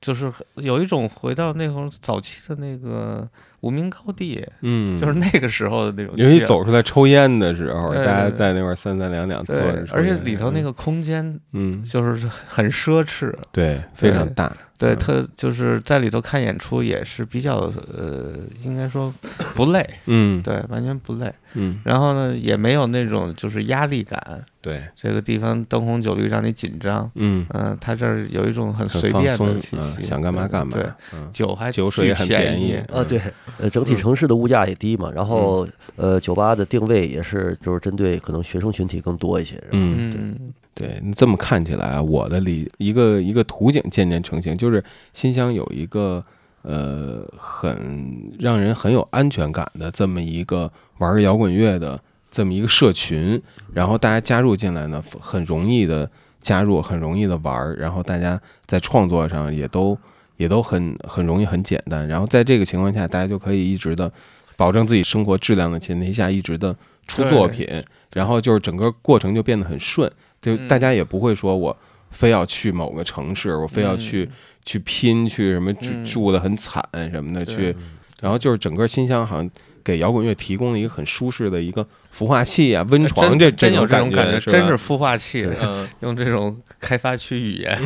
[0.00, 3.28] 就是有一种回到那会儿早期的那个
[3.60, 6.40] 无名高地，嗯，就是那个时候的那种气尤其。
[6.44, 14.96] 走出来抽烟的时候，大家在那块儿三三两两坐着而且里头那个空间嗯，就是很奢侈，对，非常大，对，嗯。
[14.96, 18.32] 特就是在里头看演出也是比较呃，
[18.62, 19.12] 应该说
[19.54, 20.40] 不累，嗯。
[20.42, 21.30] 对，完全不累。
[21.54, 27.44] 嗯，然后呢，也没有那种就是压力感，对，这个地方灯红酒绿让你紧张，嗯。
[27.54, 30.84] 嗯，他这儿有一种很很随便的气息，嗯想干嘛干嘛对，
[31.14, 33.20] 嗯酒还酒水也很便便宜啊，对，
[33.58, 35.72] 呃，整体城市的物价也低嘛，然后嗯。
[35.98, 39.56] 呃，酒吧的定位也是就是针对可能学生群体更多一些。
[39.72, 40.12] 嗯。
[40.16, 44.82] 嗯，对，你这么看起来啊，我的理一个一个图景渐渐成型，就是
[45.12, 46.24] 新乡有一个
[46.62, 52.00] 呃很让人很有安全感的这么一个玩摇滚乐的
[52.30, 53.42] 这么一个社群，
[53.72, 59.98] 然后大家加入进来呢，很容易的加入，很容易的玩儿，然后大家在创作上也都
[60.36, 64.12] 也都很很容易很简单，然后在这个情况下，大家就可以一直的
[64.56, 66.76] 保证自己生活质量的前提下，一直的
[67.08, 67.66] 出作品，
[68.12, 70.08] 然后就是整个过程就变得很顺，
[70.40, 70.68] 就嗯。
[70.68, 71.76] 大家也不会说我
[72.10, 74.32] 非要去某个城市，我非要去、嗯。
[74.64, 75.72] 去拼，去什么
[76.04, 77.54] 住的很惨什么的对。
[77.54, 77.76] 去，
[78.20, 79.50] 然后就是整个新乡好像
[79.82, 87.80] 给摇滚乐提供了一个很舒适的一个孵化器啊、温床这真有这种种感觉，是吧真是孵化器嗯， 用这种开发区语言，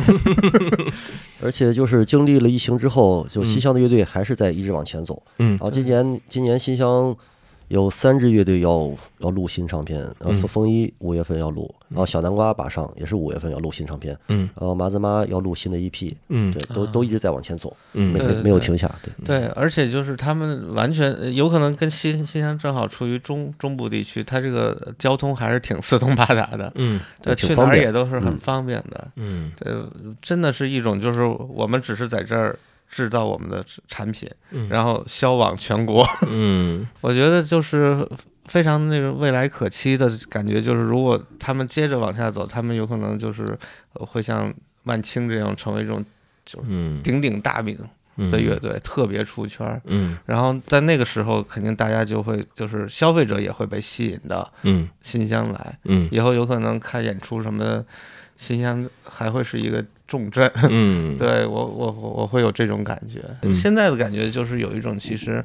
[1.41, 3.45] 而且就是经历了疫情之后，就嗯。
[3.45, 5.21] 新乡的乐队还是在一直往前走。
[5.37, 5.51] 嗯。
[5.51, 7.15] 然后今年今年新乡
[7.69, 10.39] 有三支乐队要要录新唱片，然后嗯。
[10.39, 14.49] 风风一五月份要录，然后小南瓜马上也是五月份要录新唱片，嗯。
[14.59, 19.13] 然后麻子妈要录新的 EP，嗯对，都都一直在往前走，嗯对对对没没没有停下，对。
[19.25, 28.37] 对，而且就是他们完全呃有可能跟新新乡正好处于中中部地区，它这个交通还是挺四通八达的，嗯对，去哪儿也都是很嗯。
[28.37, 29.51] 方便的，嗯。
[29.57, 29.73] 对，
[30.21, 32.57] 真的是一种就是我们只是在这儿
[32.93, 34.69] 制造我们的产品，嗯。
[34.69, 36.87] 然后销往全国，嗯。
[37.01, 38.07] 我觉得就是
[38.45, 43.57] 非常那个未来可期的感觉，就是如果他们接着往下走，他们有可能就是
[43.93, 44.53] 呃会像
[44.83, 46.03] 万青这样成为一种
[46.45, 47.01] 就是嗯。
[47.01, 47.75] 鼎鼎大名，
[48.31, 49.81] 的乐队，特别出圈儿。
[49.85, 50.17] 嗯。
[50.25, 54.87] 然后在那个时候，肯定大家就会就是消费者也会被吸引到嗯。
[55.01, 56.07] 新乡来，嗯。
[56.11, 57.85] 以后有可能看演出什么的，
[58.37, 59.83] 新乡还会是一个
[60.13, 60.47] 重镇。
[60.69, 63.19] 嗯对我我我我会有这种感觉。
[63.41, 65.43] 嗯现在的感觉就是有一种其实，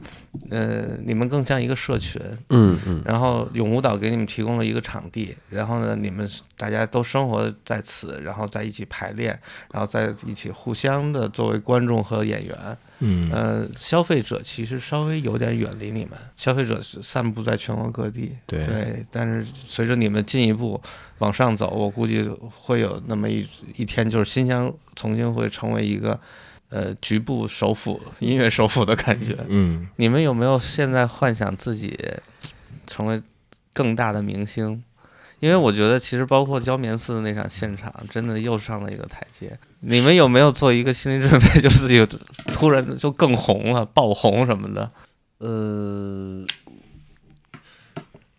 [0.50, 2.20] 呃，你们更像一个社群，
[2.50, 6.28] 嗯嗯然后永舞蹈给你们提供了一个场地，然后呢，你们
[6.58, 9.40] 大家都生活在此，然后在一起排练，
[9.72, 12.54] 然后在一起互相的作为观众和演员。
[13.00, 18.32] 嗯呃，消费者其实稍微有点远离你们，消费者是散布在全国各地。
[18.44, 20.80] 对对，但是随着你们进一步
[21.18, 23.46] 往上走，我估计会有那么一
[23.76, 26.18] 一天，就是新乡重庆会成为一个。
[26.70, 29.34] 呃，局部首府、 音乐首府的感觉。
[29.48, 31.98] 嗯，你们有没有现在幻想自己
[32.86, 33.22] 成为
[33.72, 34.84] 更大的明星？
[35.40, 39.58] 因为我觉得，其实包括焦棉寺的那场现场，真的又上了一个台阶。
[39.80, 42.06] 你们有没有做一个心理准备，就自己
[42.52, 44.90] 突然就更红了、爆红什么的？
[45.38, 46.44] 呃，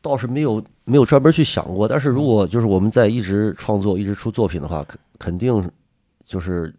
[0.03, 5.71] 倒是没有没有专门去想过，但是如果就是我们在一直创作、一直出作品的话，肯肯定
[6.30, 6.72] 就是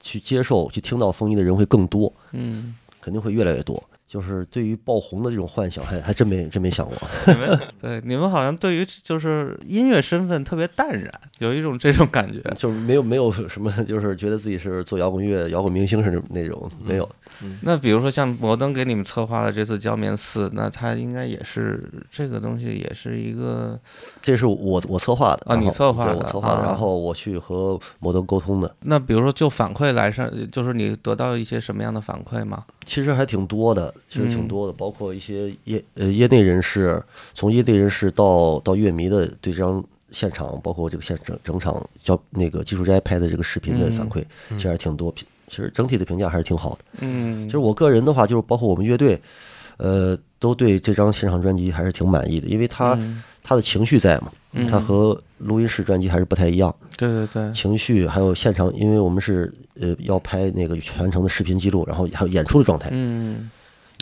[0.00, 3.82] 去接受、去听到风衣的人会更多，嗯，肯定会越来越多。
[4.14, 6.96] 就是对于爆红的这种幻想，还还真没真没想过。
[7.26, 12.40] 你们对你们好像对于就是音乐身份特别淡然，有一种这种感觉。
[12.56, 17.10] 就是没有没有什么，就是觉得自己是做摇滚乐、摇滚明星是那种没有。
[17.62, 23.76] 那比如说像摩登给你们策划的这次江棉四，那他应该也是这个东西，也是一个
[24.22, 28.76] 这是我我策划的啊，你策划的，我策划的，啊然后我去和摩登沟通的。
[28.82, 32.64] 那比如说就反馈来上，就是你得到一些什么样的反馈吗？
[32.84, 34.48] 其实还挺多的，其实挺嗯。
[34.48, 37.02] 多的，包括一些业呃业内人士，
[37.34, 44.58] 从业内人士到到乐迷的对这张现场，包括这个现整整场叫那个技术斋拍的这个视频的反馈，嗯。
[44.58, 46.78] 其实还挺多，评其实整体的评价还是挺好的。
[47.00, 47.46] 嗯。
[47.46, 49.20] 其实我个人的话，就是包括我们乐队，
[49.76, 53.22] 呃，都对这张现场专辑还是挺满意的，因为他、嗯。
[53.46, 56.74] 它的情绪在嘛，嗯它和录音室专辑还是不太一样。
[56.96, 62.88] 对对对，情绪还有现场，因为我们是呃要拍那个全程的视频记录，然后还有演出的状态。
[62.92, 63.50] 嗯，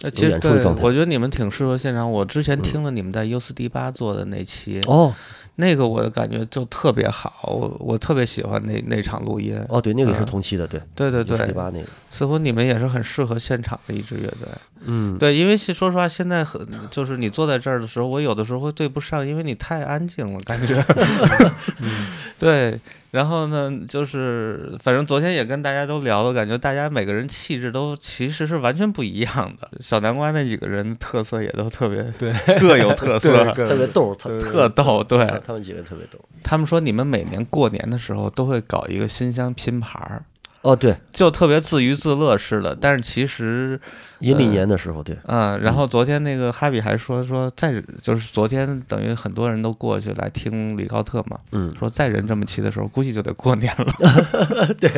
[0.03, 2.11] 呃，有其实对演出的状，态我觉得你们挺适合现场。
[2.11, 5.15] 我之前听了你们在 U 四 D 八做的那期，哦，
[5.63, 9.57] 那个我感觉就特别好，我我特别喜欢那那场录音。
[9.69, 14.49] 哦，对，那个也是嗯同期的，对，对对对，UCD 八那个，似乎你们也是很适合现场的一支乐队。
[14.85, 20.85] 嗯，对，因为是说实话，现在很就是你坐在这儿的时候，我有的时候会对不上，因为你太安静了，感觉。
[22.43, 22.77] 对，
[23.13, 29.71] 然后呢，就是反正昨天也跟大家都聊了，感觉大家每个人气质都其实是完全不一样的。
[29.81, 35.05] 小南瓜那几个人特色也都特别对各有特 色，对特别逗，特特逗。
[35.05, 36.19] 对，他们几个特别逗。
[36.43, 40.25] 他们说你们每年过年的时候都会搞一个新乡拼盘儿。
[40.63, 43.81] 哦，对，就特别自娱自乐似的，但是其实
[44.21, 53.87] 阴历年的时候，对，嗯，然后昨天那个哈比还说说在就是昨天等于很多人都过去来听李高特嘛，嗯，说再人这么齐的时候，估计就得过年了。
[54.79, 54.89] 对。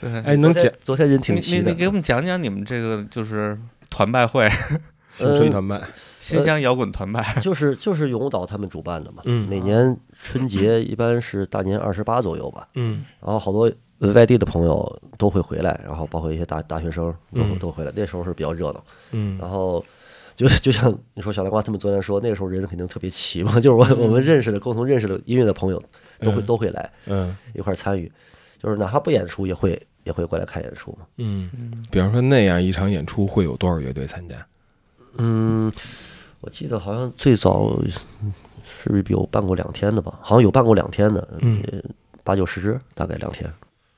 [0.00, 1.64] 对，哎能讲昨天人挺你齐的。
[1.64, 3.58] 你你给我们讲讲你们这个就是
[3.90, 4.48] 团拜会，
[5.10, 5.80] 新春团拜，
[6.22, 9.48] 新疆摇滚团派， 就是就是永舞蹈他们主办的嘛，嗯。
[9.48, 19.36] 每年春节一般是大年二十八左右吧，嗯，然后好多呃外地的朋友都会回来，然后包括一些大大学生都都回来，那时候是比较热闹，嗯。
[19.38, 19.84] 然后。
[20.34, 25.80] 就就像你说小南瓜他们昨天说，那个时候人肯定特别齐嘛，就是我我们认识的共同认识的音乐的朋友
[26.18, 26.46] 都会嗯。
[26.46, 27.36] 都会来嗯。
[27.52, 28.10] 一块儿参与，
[28.60, 31.04] 就是哪怕不演出也会也会过来看演出嘛。
[31.18, 31.50] 嗯，
[31.90, 34.34] 比方说那样一场演出会有多少乐队参加？
[35.18, 35.70] 嗯，
[36.42, 37.70] 我记得好像最早
[38.62, 40.18] 是不是有办过两天的吧？
[40.20, 41.84] 好像有办过两天的，嗯也
[42.24, 43.50] 八九十只，大概两天。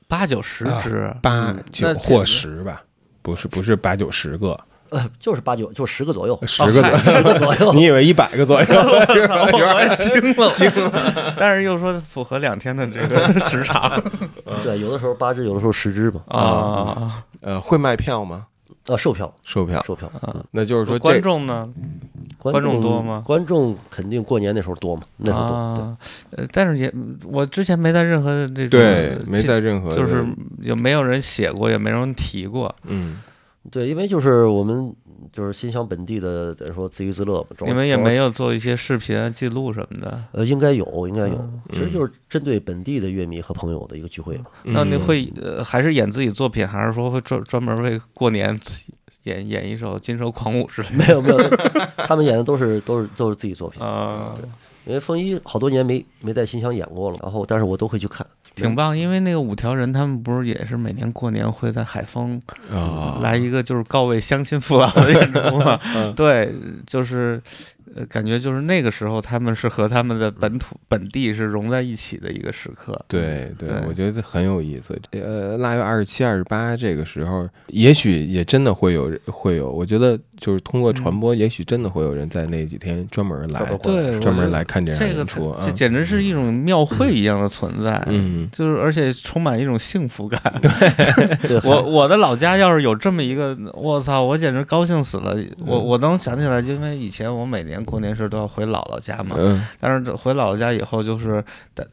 [0.07, 2.83] 八九十只，啊八嗯九或十吧，
[3.23, 4.55] 不是不是八九十个，
[4.89, 7.73] 呃，就是八九，就十个左右，十个左右，十个左右。
[7.73, 8.65] 你以为一百个左右？
[8.69, 13.99] 我也惊了，惊了， 但是又说符合两天的这个时长
[14.63, 16.21] 对，有的时候八只，有的时候十只吧。
[16.27, 17.25] 啊。
[17.41, 18.45] 呃，会卖票吗？
[18.87, 20.07] 呃，售票，售票，售票。
[20.21, 21.67] 啊那就是说观众呢？
[22.37, 25.55] 观观众多吗观众肯定过年那时候多嘛，那时候多。
[25.55, 25.97] 啊，
[26.31, 26.93] 呃，但是也
[27.23, 30.23] 我之前没在任何这种对没记在任何就是
[30.61, 32.73] 也没有人写过，也没有人提过。
[32.87, 33.21] 嗯，
[33.71, 34.93] 对，因为就是我们
[35.31, 37.47] 就是新乡本地的，等于说自娱自乐嘛。
[37.57, 40.23] 主要你们也没有做一些视频啊、记录什么的。
[40.31, 41.35] 呃，应该有，应该有。
[41.35, 44.45] 嗯其实就是针对本地的乐迷和朋友的一个聚会嘛。
[44.63, 48.57] 那你嗯会呃还是演自己作品，还是说会专专门为过年
[49.23, 50.95] 演演一首《金蛇狂舞》之类的？
[50.95, 51.49] 没有没有，
[51.97, 53.81] 他们演的都是都是都是自己作品。
[53.81, 54.33] 啊，
[54.85, 62.41] 因为风衣好多年没没在新乡演过了，然后但是我都会去看，挺棒，因为那个五条人他们不是也是每年过年会在海丰
[62.71, 65.79] 啊来一个就是告慰乡亲父老的演出嘛？
[65.95, 66.53] 嗯对，
[66.85, 67.41] 就是
[67.95, 72.99] 呃感觉就是那个时候他们是和他们的本土本地是融在一起的一个时刻。
[73.07, 74.97] 对对对，我觉得很有意思。
[75.11, 85.55] 呃，腊月二十七、二十八这个时候，也许也真的会有人会有，我觉得就是通过传播，也许真的会有人在那几天专门来，对，专门来看这样这个演出。
[85.59, 88.01] 这啊简直是一种庙会一样的存在。
[88.07, 90.41] 嗯，就是而且充满一种幸福感。
[90.61, 95.35] 对我我的老家要是有这么一个，我操，我简直高兴死了。
[95.65, 99.35] 我我能想起来，因为以前我每年过年时都要回姥姥家嘛。
[99.39, 101.43] 嗯但是回姥姥家以后，就是
[101.75, 101.85] 呃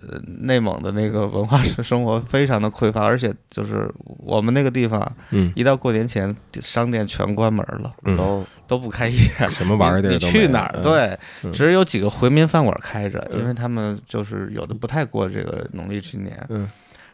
[0.42, 5.00] 内蒙的那个文化生 活非常的匮乏，而且就是我们那个地方，
[5.30, 9.18] 嗯一到过年前，商店全关门了，嗯哦，都不开业，
[9.50, 10.74] 什么玩意儿地儿你去哪儿？
[10.76, 16.36] 嗯对，嗯只有几个回民饭馆开着，因为他们就是有的不太过这个农历新年。
[16.48, 16.68] 嗯。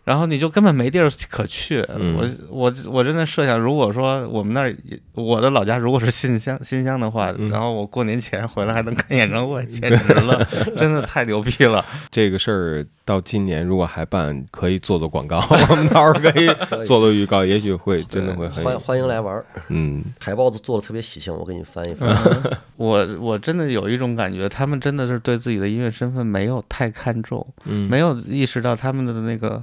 [0.09, 1.85] 然后你就根本没地儿可去。
[1.94, 4.74] 嗯我我我真的设想，如果说我们那儿
[5.12, 10.48] 我的老家如果是新乡新乡的话，嗯然后我过年前回来还能看演唱会，简直了，
[10.78, 11.85] 真的太牛逼了。
[12.10, 16.47] 这个事儿到今年如果还办，可以做做广告， 我们到时候可以
[16.86, 19.44] 做做预告，也许会真的会很欢欢迎来玩儿。
[19.68, 22.16] 嗯，海报都做的特别喜庆，我给你翻一翻。
[22.76, 29.62] 我我真的有一种感觉，他们真的是对自己的音乐身份没有太看重，嗯没有意识到他们的那个，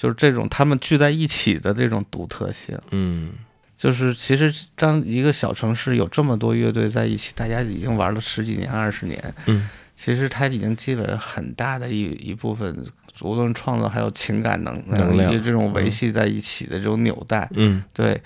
[0.00, 2.74] 就是这种他们聚在一起的这种独特性。
[2.90, 3.32] 嗯，
[3.76, 12.82] 就是其实当一个小城市有这么多乐队在一起，大家已经玩了十几年、二十年，嗯，其实他已经积累了很大的一一部分，
[13.20, 18.18] 无论创作还有情感能能量以及这种维系在一起的这种纽带，嗯，对，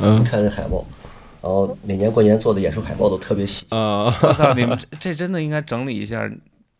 [0.00, 0.84] 嗯看这海报，
[1.40, 3.64] 然后每年过年做的演出海报都特别喜。
[3.68, 6.28] 啊，我 操，你们这这真的应该整理一下。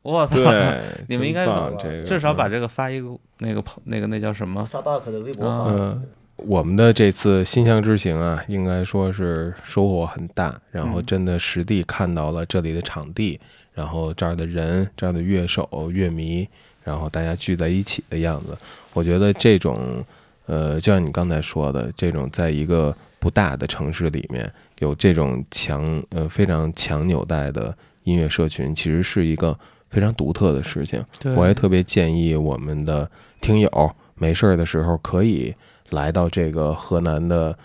[0.03, 0.81] 我操对！
[1.09, 4.67] 你们应该真棒这个至少把嗯这个发一个那个朋那个那叫什么？
[4.67, 6.03] 萨巴克的微博啊嗯，
[6.37, 13.39] 我们的这次新乡之行啊，应该说是收获很大，然后嗯真的实地看到了这里的场地，
[13.73, 16.49] 然后这儿的人、这儿的乐手、乐迷，
[16.83, 18.59] 然后大家聚在一起的样子。
[18.93, 20.05] 我觉得这种，
[20.47, 24.51] 呃，就像你刚才说的，这种在一个不大的城市里面
[24.81, 27.73] 有这种强呃非常强纽带的
[28.03, 29.57] 音乐社群，其实是一个
[29.93, 31.05] 非常独特的事情。
[31.21, 33.09] 对我也特别建议我们的
[33.41, 33.71] 听友
[34.17, 35.55] 没事儿的时候可以
[35.91, 37.57] 来到这个河南的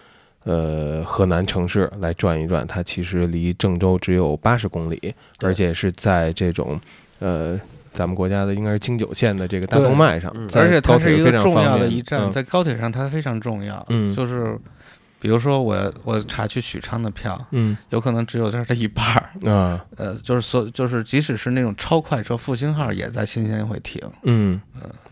[0.44, 2.68] 呃河南城市来转一转。
[2.68, 6.80] 它其实离郑州只有八十公里，而且是在这种
[7.18, 7.60] 呃。
[7.94, 13.84] 咱们国家的应该是京九线的这个大动脉上，而且它是一个重要的一站，嗯在高铁上它非常重要。
[13.90, 14.56] 嗯就是
[15.19, 19.52] 比如说我我查去许昌的票，嗯，有可能只有这儿的一半儿。
[19.52, 24.02] 啊，呃，就是所就是即使是那种超快车复兴号也在新鲜会停。
[24.23, 24.61] 嗯，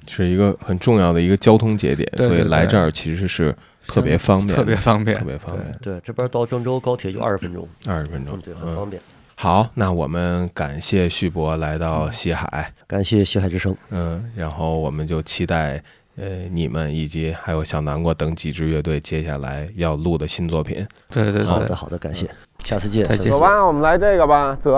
[0.07, 3.56] 是一个很重要的一个交通节点，对对所以来这儿其实是
[3.88, 5.18] 特别方便，特别方便。
[5.18, 5.77] 特别方便。
[5.82, 8.38] 对，这边到郑州高铁就二十分钟，二十分钟。
[8.38, 9.02] 嗯，对，很方便。
[9.38, 15.84] 好，那我们感谢旭博来到西海，感谢西海之声，嗯，然后我们就期待
[16.18, 20.86] 呃你们以及还有小南瓜等几支乐队接下来要录的新作品。
[21.10, 21.44] 对对对。
[21.44, 21.60] 好。
[21.60, 22.30] 的，好的，感谢，
[22.64, 23.32] 下次见，再见。
[23.32, 24.72] 走吧，我们来这个吧，走。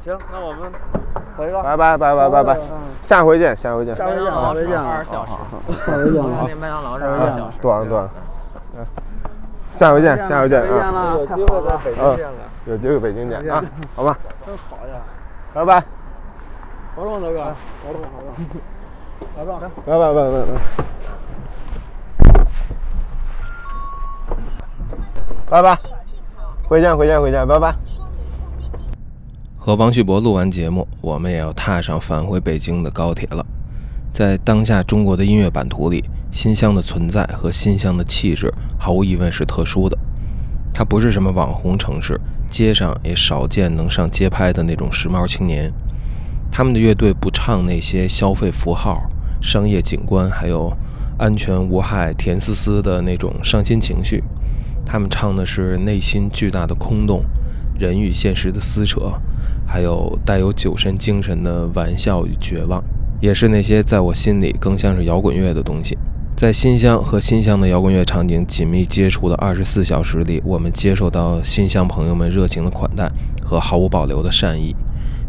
[0.00, 0.70] 行，那我们
[1.36, 2.58] 回了，拜拜拜拜拜拜，
[3.02, 5.32] 下回见，下回见，下回见，下回见，二十小时，
[5.84, 7.56] 下回见啊，麦当劳是下回见二十小时。
[7.60, 8.04] 断了断。
[8.04, 8.10] 了，
[8.76, 8.86] 嗯
[9.70, 12.34] 下回见，下回见啊，有机会在北京见了，
[12.66, 15.00] 有机会北京见啊，好吧，真好呀，
[15.52, 15.84] 拜拜，
[16.98, 17.38] 保重这个，
[17.84, 18.34] 保重保重，
[19.36, 20.58] 保重，拜拜拜拜拜。
[25.48, 25.78] 拜拜，
[26.64, 27.72] 回见回见回见，拜拜。
[29.56, 33.46] 和王旭博录完节目，我们也要踏上返回北京的高铁了。
[34.12, 39.96] 在当下中国的音乐版图里，新乡的存在和新乡的气质，毫无疑问是特殊的。
[40.74, 42.20] 它不是什么网红城市，
[42.50, 45.72] 街上也少见能上街拍的那种时髦青年。
[46.50, 49.08] 他们的乐队不唱那些消费符号、
[49.40, 50.72] 商业景观，还有
[51.18, 54.22] 安全无害、甜丝丝的那种伤心情绪。
[54.84, 57.22] 他们唱的是内心巨大的空洞，
[57.78, 59.12] 人与现实的撕扯，
[59.66, 62.82] 还有带有酒神精神的玩笑与绝望，
[63.20, 65.96] 也是那些在我心里更像是摇滚乐的东西。
[66.34, 73.10] 在新乡和新乡的摇滚乐场景紧密接触的二十四小时里，我们接受到新乡朋友们热情的款待
[73.42, 74.74] 和毫无保留的善意。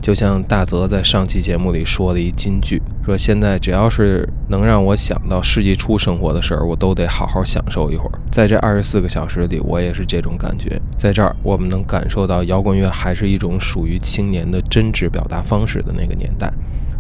[0.02, 8.12] 就像大泽在上期节目里说的一金句，说现在只要是能让我想到世纪初生活的事儿，我都得好好享受一会儿。
[8.32, 10.80] 在这二十四个小时里，我也是这种感觉。
[10.98, 16.52] 在这儿，我们能感受到摇滚乐还是一种属于青年的真挚表达方式的那个年代。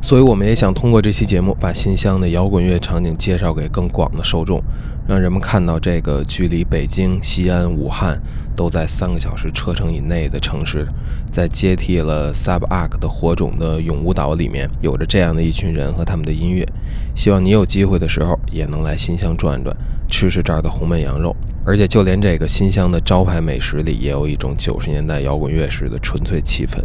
[0.01, 4.59] 所以，我们也想通过这期节目，把新乡的摇滚乐场景介绍给更广的受众，
[5.07, 8.19] 让人们看到这个距离北京、西安、武汉
[8.55, 10.87] 都在三个小时车程以内的城市，
[11.29, 16.65] 在接替了 Sub Arc 的火种的永无岛里面，有着这样的一群人和他们的音乐。
[17.13, 19.75] 希望你有机会的时候，也能来新乡转转，
[20.07, 21.35] 吃吃这儿的红焖羊肉。
[21.65, 26.81] 而且，就连这个新乡的招牌美食里，也有一种九十年代摇滚乐时的纯粹气氛。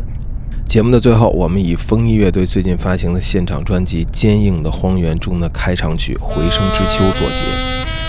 [0.67, 7.43] 节目的最后，我们以风衣乐队最近发行的现场专辑《坚硬的荒原》中的开场曲《回声之秋》作结。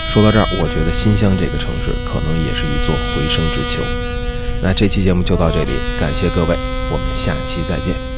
[0.08, 3.80] 说到这儿，我觉得新乡这个城市可能也是一座回声之秋。
[4.62, 5.70] 那这期节目就到这里，
[6.00, 6.56] 感谢各位，
[6.90, 8.15] 我们下期再见。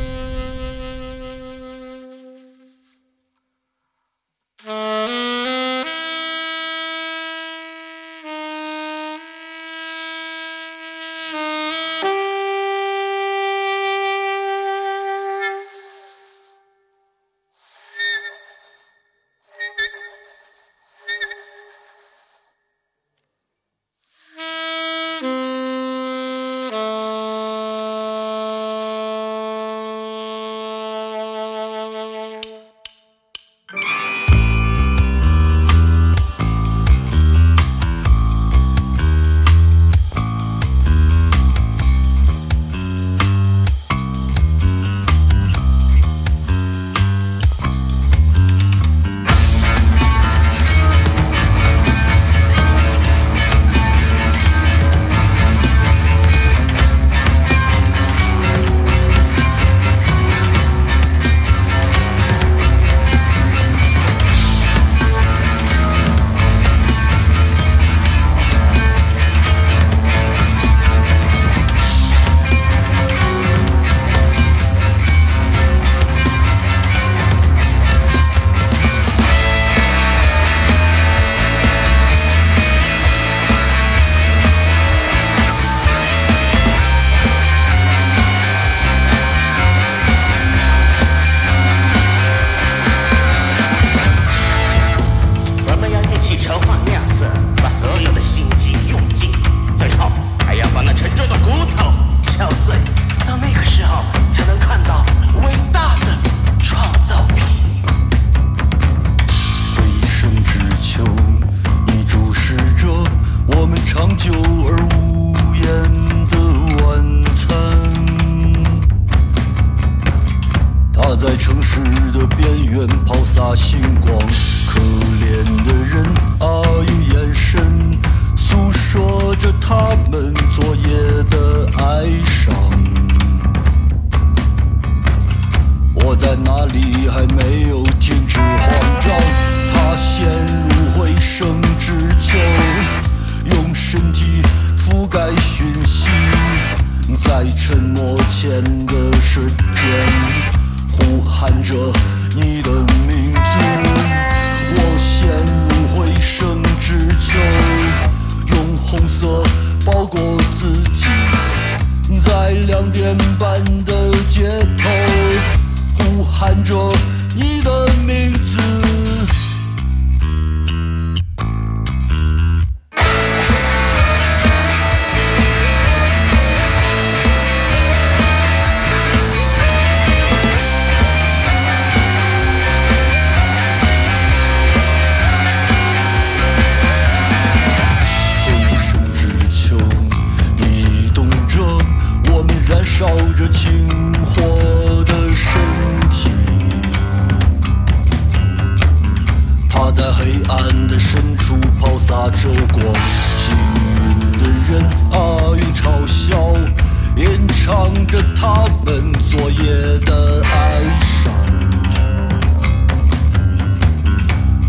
[207.69, 211.31] 唱着他们昨夜的哀伤。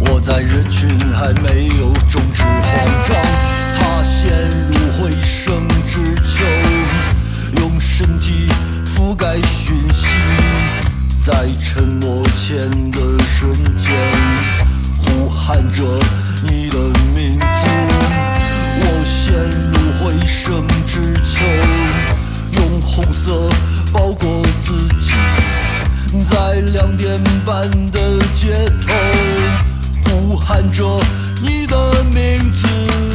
[0.01, 2.61] 我在人群还没有终止慌
[3.07, 3.15] 张，
[3.73, 4.29] 它陷
[4.67, 6.43] 入回声之秋，
[7.61, 8.49] 用身体
[8.85, 10.05] 覆盖讯息，
[11.15, 13.95] 在沉默前的瞬间，
[14.97, 15.85] 呼喊着
[16.43, 16.77] 你的
[17.15, 17.47] 名字。
[18.81, 19.33] 我陷
[19.71, 21.45] 入回声之秋，
[22.69, 23.49] 用红色
[23.91, 25.11] 包裹自己
[26.29, 28.93] 在两点半的街头
[30.05, 30.99] 呼喊着
[31.41, 33.08] 你的名字。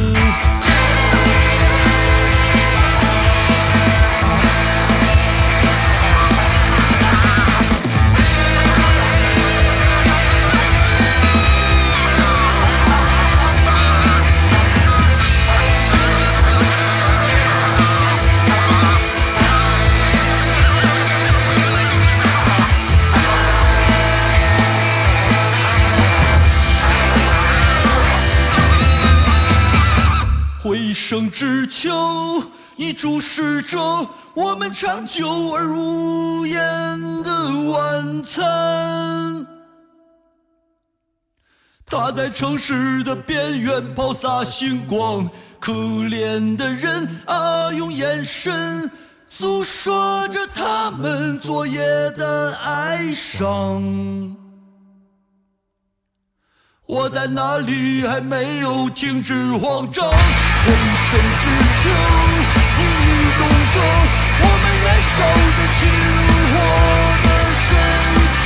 [31.07, 32.43] 生之秋，
[32.77, 33.77] 你注视着
[34.33, 37.31] 我们长久而无言的
[37.69, 39.45] 晚餐。
[41.85, 45.29] 他在城市的边缘抛洒星光，
[45.59, 48.89] 可怜的人啊，用眼神
[49.27, 51.79] 诉说着他们昨夜
[52.17, 54.35] 的哀伤。
[56.87, 60.07] 我在哪里还没有停止慌张，
[60.65, 61.43] 黑神之
[61.77, 61.89] 丘
[62.77, 63.75] 你异动着
[64.41, 65.17] 我们燃烧
[65.55, 66.55] 的青春活
[67.21, 67.27] 的
[67.61, 67.67] 身
[68.35, 68.41] 体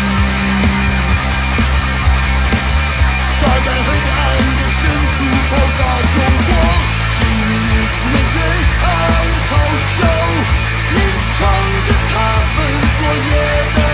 [3.40, 4.22] 他在黑暗
[4.58, 4.82] 的深
[5.12, 5.16] 处
[5.50, 5.80] 抛洒
[6.12, 6.16] 着
[6.46, 6.52] 光
[7.16, 7.52] 指引
[8.12, 8.38] 着黑
[8.84, 8.88] 暗
[9.46, 9.50] 嘲
[9.88, 9.98] 笑
[10.92, 10.98] 吟
[11.38, 11.40] 唱
[11.86, 12.16] 着他
[12.56, 12.60] 们
[12.98, 13.32] 昨夜
[13.76, 13.89] 的